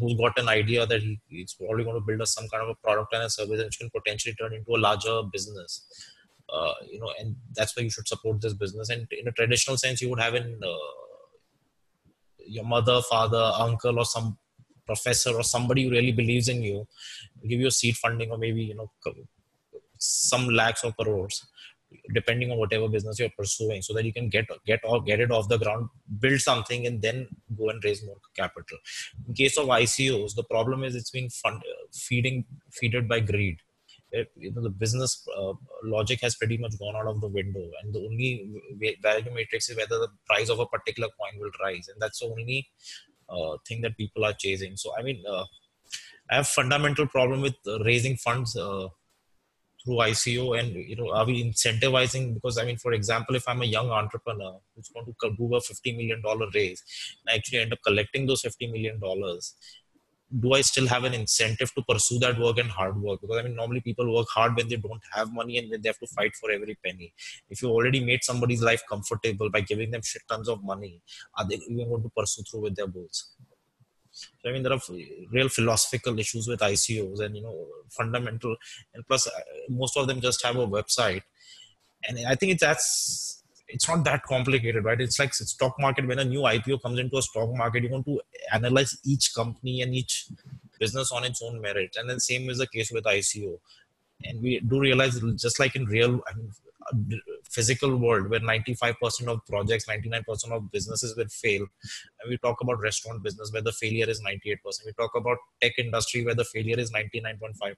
[0.00, 2.70] who's got an idea that he, he's probably going to build us some kind of
[2.70, 6.12] a product and a service which can potentially turn into a larger business.
[6.52, 8.90] Uh, you know, and that's why you should support this business.
[8.90, 10.74] And in a traditional sense, you would have in uh,
[12.38, 14.38] your mother, father, uncle, or some
[14.86, 16.86] professor or somebody who really believes in you,
[17.48, 18.90] give you a seed funding or maybe you know
[19.98, 21.46] some lakhs or crores
[22.12, 25.30] depending on whatever business you're pursuing so that you can get get or get it
[25.30, 25.88] off the ground
[26.18, 27.26] build something and then
[27.56, 28.78] go and raise more capital
[29.28, 32.44] in case of icos the problem is it's being fund, feeding
[32.76, 33.58] feeded by greed
[34.36, 35.52] you know the business uh,
[35.82, 38.30] logic has pretty much gone out of the window and the only
[39.02, 42.26] value matrix is whether the price of a particular coin will rise and that's the
[42.26, 42.68] only
[43.28, 44.76] uh, thing that people are chasing.
[44.76, 45.44] So i mean uh,
[46.30, 48.88] i have fundamental problem with raising funds uh,
[49.84, 52.34] through ICO and you know are we incentivizing?
[52.34, 55.60] Because I mean for example if I'm a young entrepreneur who's going to do a
[55.60, 56.82] 50 million dollar raise
[57.26, 59.54] and actually end up collecting those 50 million dollars
[60.40, 63.20] do I still have an incentive to pursue that work and hard work.
[63.20, 65.88] Because I mean normally people work hard when they don't have money and then they
[65.88, 67.12] have to fight for every penny.
[67.48, 71.02] If you already made somebody's life comfortable by giving them shit tons of money
[71.36, 73.32] are they even going to pursue through with their goals?
[74.12, 74.80] So I mean, there are
[75.32, 78.54] real philosophical issues with ICOs, and you know, fundamental,
[78.94, 79.30] and plus, uh,
[79.68, 81.22] most of them just have a website,
[82.08, 83.43] and I think it's that's
[83.74, 85.00] it's not that complicated, right?
[85.00, 86.06] It's like stock market.
[86.06, 88.20] When a new IPO comes into a stock market, you want to
[88.52, 90.28] analyze each company and each
[90.78, 93.58] business on its own merit, and then same is the case with ICO.
[94.22, 96.50] And we do realize, just like in real, I mean,
[97.50, 101.60] physical world where 95% of projects 99% of businesses will fail.
[102.20, 105.72] And we talk about restaurant business where the failure is 98% we talk about tech
[105.78, 107.74] industry where the failure is 99.5%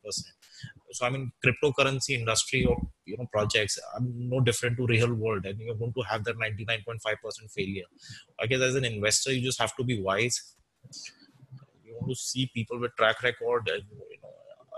[0.92, 5.46] so i mean cryptocurrency industry or you know projects are no different to real world.
[5.46, 7.84] And you're going to have that 99.5% failure.
[8.40, 10.54] I guess as an investor you just have to be wise.
[11.84, 14.30] You want to see people with track record and you know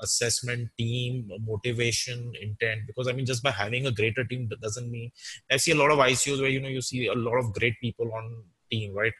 [0.02, 5.10] assessment team motivation intent because i mean just by having a greater team doesn't mean
[5.50, 7.78] i see a lot of icos where you know you see a lot of great
[7.80, 9.12] people on team right?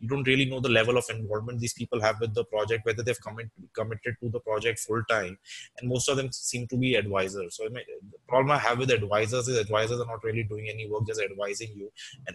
[0.00, 3.02] You don't really know the level of involvement these people have with the project whether
[3.02, 5.38] they've commit, committed to the project full time
[5.78, 7.56] and most of them seem to be advisors.
[7.56, 10.68] So I mean, the problem i have with advisors is advisors are not really doing
[10.68, 11.90] any work just advising you.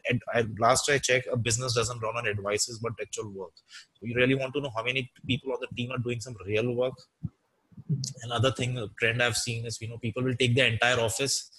[0.10, 3.54] And, last i checked a business doesn't run on advices but actual work.
[3.94, 6.36] So you really want to know how many people on the team are doing some
[6.46, 6.94] real work
[8.24, 11.52] another thing a trend i've seen is you know people will take their entire office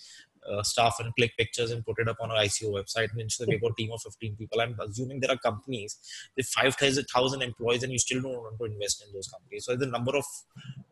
[0.49, 3.11] uh, staff and click pictures and put it up on an ICO website.
[3.13, 4.61] And instead, we've got a team of 15 people.
[4.61, 5.99] I'm assuming there are companies
[6.37, 9.67] with 5,000 employees and you still don't want to invest in those companies.
[9.67, 10.25] So the number of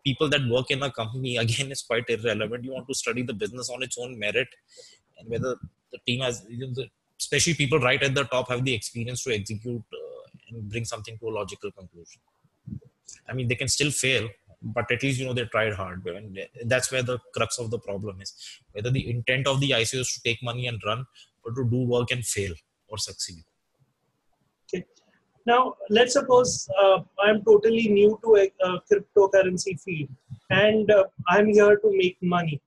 [0.04, 2.64] people that work in a company, again, is quite irrelevant.
[2.64, 4.48] You want to study the business on its own merit
[5.18, 5.56] and whether
[5.92, 6.46] the team has,
[7.18, 11.18] especially people right at the top, have the experience to execute uh, and bring something
[11.18, 12.20] to a logical conclusion.
[13.28, 14.28] I mean, they can still fail,
[14.62, 16.06] but at least you know they tried hard.
[16.06, 18.34] And that's where the crux of the problem is.
[18.72, 21.06] Whether the intent of the ico is to take money and run
[21.44, 22.52] or to do work and fail
[22.88, 23.44] or succeed.
[24.68, 24.84] Okay.
[25.46, 30.10] Now let's suppose uh, i'm totally new to a, a cryptocurrency field
[30.50, 32.60] and uh, i'm here to make money.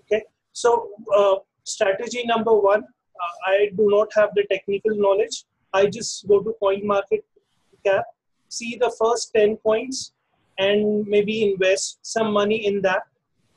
[0.00, 0.22] Okay?
[0.52, 5.44] So uh, strategy number one uh, i do not have the technical knowledge.
[5.72, 7.24] I just go to coin market
[7.84, 8.04] cap
[8.48, 10.12] see the first 10 coins
[10.58, 13.02] and maybe invest some money in that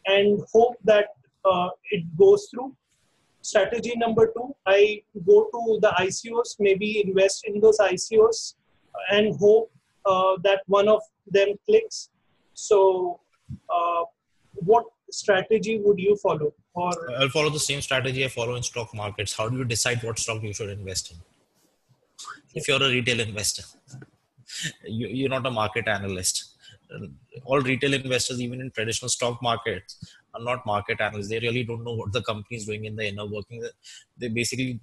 [0.06, 1.08] and hope that
[1.46, 2.76] uh, it goes through.
[3.42, 8.56] Strategy number two, I go to the ICOs, maybe invest in those ICOs
[9.12, 9.72] and hope
[10.06, 12.10] uh, that one of them clicks.
[12.54, 13.22] So,
[13.70, 14.04] uh,
[14.56, 16.54] what strategy would you follow?
[16.74, 19.36] Or I'll follow the same strategy I follow in stock markets.
[19.36, 21.18] How do you decide what stock you should invest in?
[22.54, 23.64] If you're a retail investor,
[24.84, 26.49] you, you're not a market analyst
[27.46, 29.98] all retail investors, even in traditional stock markets,
[30.34, 31.30] are not market analysts.
[31.30, 33.64] They really don't know what the company is doing in the inner working.
[34.18, 34.80] They basically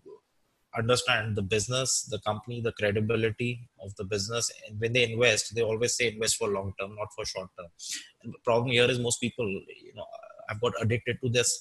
[0.76, 4.50] understand the business, the company, the credibility of the business.
[4.68, 7.68] And when they invest, they always say invest for long term, not for short term.
[8.22, 10.07] And the problem here is most people, you know,
[10.48, 11.61] have got addicted to this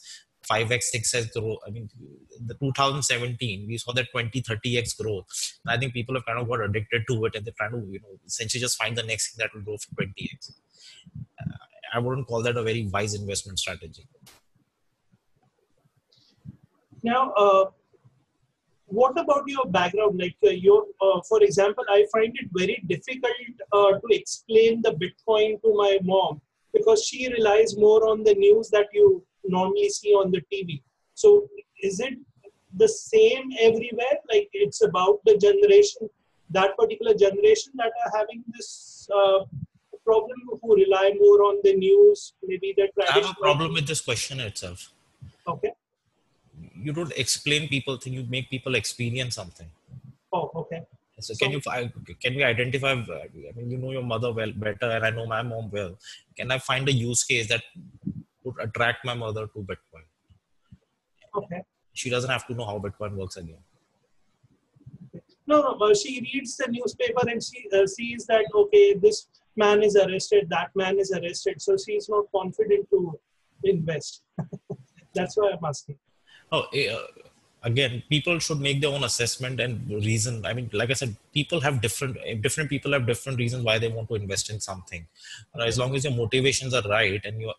[0.50, 1.60] 5x 6x growth.
[1.68, 1.90] I mean
[2.46, 5.26] the 2017 we saw that 20 30x growth.
[5.64, 7.86] And i think people have kind of got addicted to it and they're trying to
[7.90, 10.52] you know essentially just find the next thing that will go for 20x
[11.42, 14.08] uh, i wouldn't call that a very wise investment strategy.
[17.04, 17.66] Now uh,
[18.88, 20.20] what about your background?
[20.20, 23.34] Like uh, your, uh, for example, I find it very difficult
[23.72, 26.42] uh, to explain the Bitcoin to my mom
[26.74, 30.82] because she relies more on the news that you normally see on the TV.
[31.14, 31.48] So
[31.82, 32.18] is it
[32.76, 34.18] the same everywhere?
[34.32, 36.10] Like it's about the generation,
[36.50, 39.46] that particular generation that are having this uh,
[40.04, 44.02] problem who rely more on the news, maybe the I have a problem with this
[44.02, 44.92] question itself.
[45.48, 45.72] Okay.
[46.76, 49.68] You don't explain people things, you make people experience something.
[50.32, 50.84] Oh, okay.
[51.20, 51.62] So, so can you
[52.22, 52.92] can we identify?
[52.92, 55.98] I mean, you know your mother well better, and I know my mom well.
[56.38, 57.64] Can I find a use case that
[58.46, 60.06] would attract my mother to Bitcoin?
[61.36, 61.62] Okay.
[61.94, 63.64] She doesn't have to know how Bitcoin works again.
[65.48, 65.86] No, no.
[65.86, 70.48] Uh, she reads the newspaper and she uh, sees that okay, this man is arrested,
[70.50, 71.62] that man is arrested.
[71.62, 73.20] So she is not confident to
[73.64, 74.24] invest.
[75.14, 75.98] That's why I'm asking.
[76.52, 77.02] Oh, eh, uh,
[77.64, 80.46] again, people should make their own assessment and reason.
[80.46, 83.78] I mean, like I said, people have different eh, different people have different reasons why
[83.78, 85.08] they want to invest in something.
[85.60, 87.54] As long as your motivations are right and you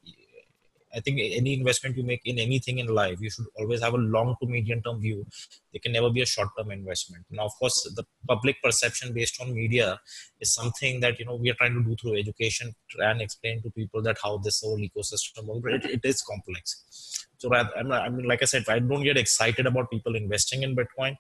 [0.97, 3.99] I think any investment you make in anything in life, you should always have a
[3.99, 5.27] long to medium term view.
[5.73, 7.25] There can never be a short term investment.
[7.31, 10.01] Now, of course, the public perception based on media
[10.41, 13.71] is something that you know we are trying to do through education and explain to
[13.71, 15.85] people that how this whole ecosystem works.
[15.85, 17.27] It, it is complex.
[17.39, 21.17] So, I mean, like I said, I don't get excited about people investing in Bitcoin.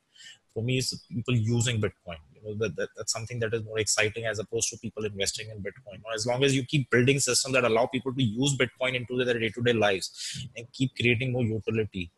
[0.54, 2.16] For me, it's people using Bitcoin
[2.54, 6.02] that, that, that's something that is more exciting as opposed to people investing in bitcoin.
[6.04, 9.24] Or as long as you keep building systems that allow people to use bitcoin into
[9.24, 12.10] their day-to-day lives and keep creating more utility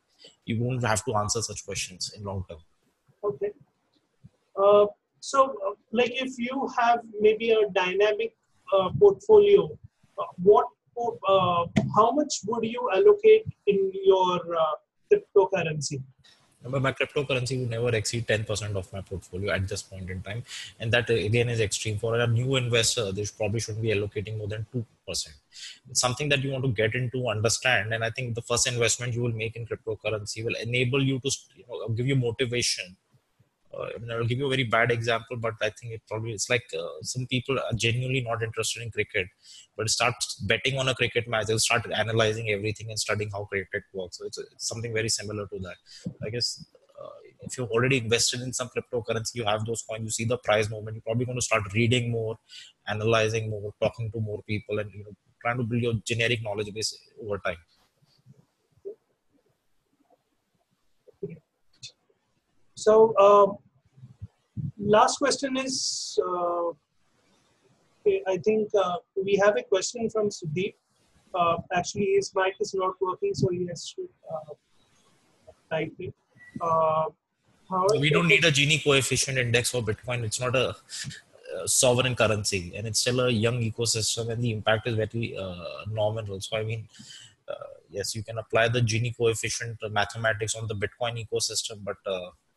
[0.44, 2.58] you won't have to answer such questions in long term.
[3.22, 3.52] Okay.
[4.56, 4.86] Uh,
[5.20, 8.34] so uh, like if you have maybe a dynamic
[8.72, 9.64] uh, portfolio
[10.18, 10.66] uh, what
[11.28, 11.64] uh,
[11.94, 14.76] how much would you allocate in your uh,
[15.10, 16.02] cryptocurrency
[16.64, 20.42] but my cryptocurrency would never exceed 10% of my portfolio at this point in time.
[20.80, 21.98] And that again is extreme.
[21.98, 24.84] For a new investor they probably shouldn't be allocating more than 2%
[25.90, 27.92] it's something that you want to get into understand.
[27.94, 31.30] And i think the first investment you will make in cryptocurrency will enable you to
[31.56, 32.96] you know, give you motivation
[33.76, 36.48] I mean, I'll give you a very bad example, but I think it probably it's
[36.48, 39.26] like uh, some people are genuinely not interested in cricket,
[39.76, 40.14] but start
[40.46, 41.46] betting on a cricket match.
[41.46, 44.18] They'll start analyzing everything and studying how cricket works.
[44.18, 45.76] So it's, it's something very similar to that.
[46.24, 46.64] I guess
[47.00, 47.08] uh,
[47.42, 50.70] if you've already invested in some cryptocurrency, you have those coins, you see the price
[50.70, 52.36] movement, you're probably going to start reading more,
[52.86, 55.12] analyzing more, talking to more people, and you know,
[55.42, 57.58] trying to build your generic knowledge base over time.
[62.78, 63.46] So uh,
[64.78, 66.68] last question is, uh,
[68.32, 70.74] I think uh, we have a question from Sudeep.
[71.34, 74.54] Uh, actually, his mic is not working, so he has to uh,
[75.70, 76.14] type it.
[76.60, 77.06] Uh,
[78.00, 80.22] we don't need a Gini coefficient index for Bitcoin.
[80.22, 80.76] It's not a,
[81.64, 85.34] sovereign currency, and it's still a young ecosystem, and the impact is very
[85.90, 86.40] nominal.
[86.40, 86.86] So, I mean,
[87.90, 92.47] yes, you can apply the Gini coefficient mathematics on the Bitcoin ecosystem, but it's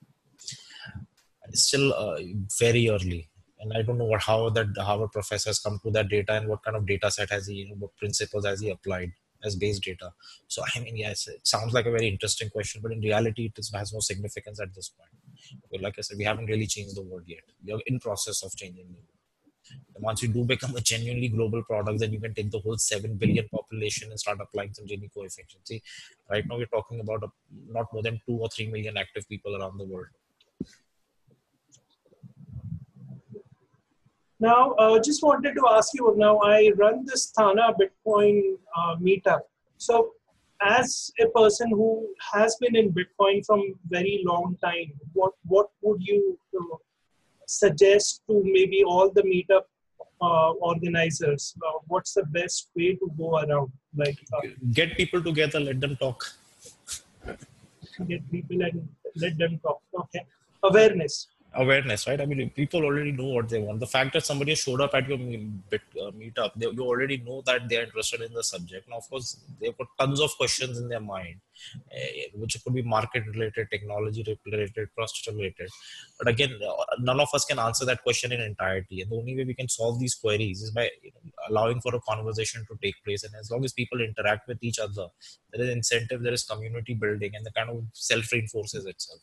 [1.54, 2.20] still uh,
[2.60, 3.28] very early.
[3.60, 6.48] And i don't know what how that harvard professor has come to that data and
[6.48, 9.12] what kind of data set has he you know, what principles has he applied
[9.44, 10.12] as base data.
[10.48, 13.64] So i mean yes it sounds like a very interesting question but in reality it
[13.76, 15.12] has no significance at this point.
[15.72, 17.44] But like i said we haven't really changed the world yet.
[17.64, 19.12] We are in process of changing the world.
[19.96, 22.78] And once you do become a genuinely global product, then you can take the whole
[22.78, 25.68] 7 billion population and start applying some Gini coefficient.
[25.68, 25.82] See,
[26.30, 27.28] right now we're talking about a,
[27.68, 30.08] not more than 2 or 3 million active people around the world.
[34.42, 36.14] Now, uh, just wanted to ask you.
[36.18, 39.42] Now, I run this Thana Bitcoin uh, meetup.
[39.78, 40.14] So,
[40.64, 46.02] as a person who has been in Bitcoin from very long time, what what would
[46.02, 46.78] you uh,
[47.48, 49.66] suggest to maybe all the meetup
[50.22, 51.54] uh, organizers?
[51.64, 53.72] Uh, what's the best way to go around?
[53.96, 56.26] Like uh, get people together, let them talk.
[58.08, 59.82] Get people and let them talk.
[60.06, 60.26] Okay,
[60.64, 62.22] awareness awareness, right?
[62.22, 63.80] I mean, people already know what they want.
[63.80, 67.42] The fact that somebody showed up at your bit, uh, meetup, they, you already know
[67.46, 68.88] that they're interested in the subject.
[68.90, 71.42] Now, of course, they've got tons of questions in their mind,
[71.94, 75.70] uh, which could be market related, technology related, trust related.
[76.18, 79.02] But again, uh, none of us can answer that question in entirety.
[79.02, 81.94] And the only way we can solve these queries is by you know, allowing for
[81.94, 83.24] a conversation to take place.
[83.24, 85.08] And as long as people interact with each other,
[85.52, 89.20] there is incentive, there is community building, and the kind of self reinforces itself.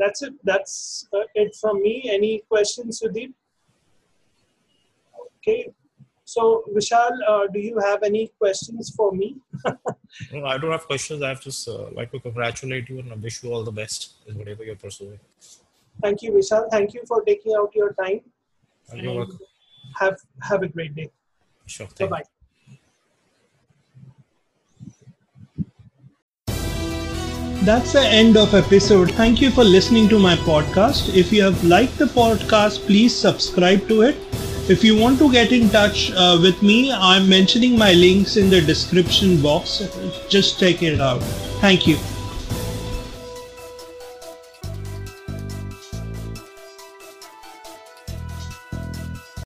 [0.00, 0.34] That's it.
[0.44, 1.94] That's uh, it from me.
[2.16, 3.32] Any questions, Sudeep?
[5.36, 5.72] Okay.
[6.24, 9.36] So, Vishal, uh, do you have any questions for me?
[10.32, 11.22] No, I don't have questions.
[11.22, 14.36] I have just uh, like to congratulate you and wish you all the best in
[14.38, 15.20] whatever you're pursuing.
[16.02, 16.68] Thank you, Vishal.
[16.68, 18.20] Thank you for taking out your time.
[18.92, 19.38] You're welcome.
[20.00, 21.10] Have have a great day.
[21.66, 21.88] Sure.
[21.98, 22.24] Bye bye.
[27.62, 29.10] That's the end of episode.
[29.12, 31.14] Thank you for listening to my podcast.
[31.14, 34.16] If you have liked the podcast, please subscribe to it.
[34.70, 38.48] If you want to get in touch uh, with me, I'm mentioning my links in
[38.48, 39.82] the description box.
[40.30, 41.22] Just check it out.
[41.60, 41.98] Thank you.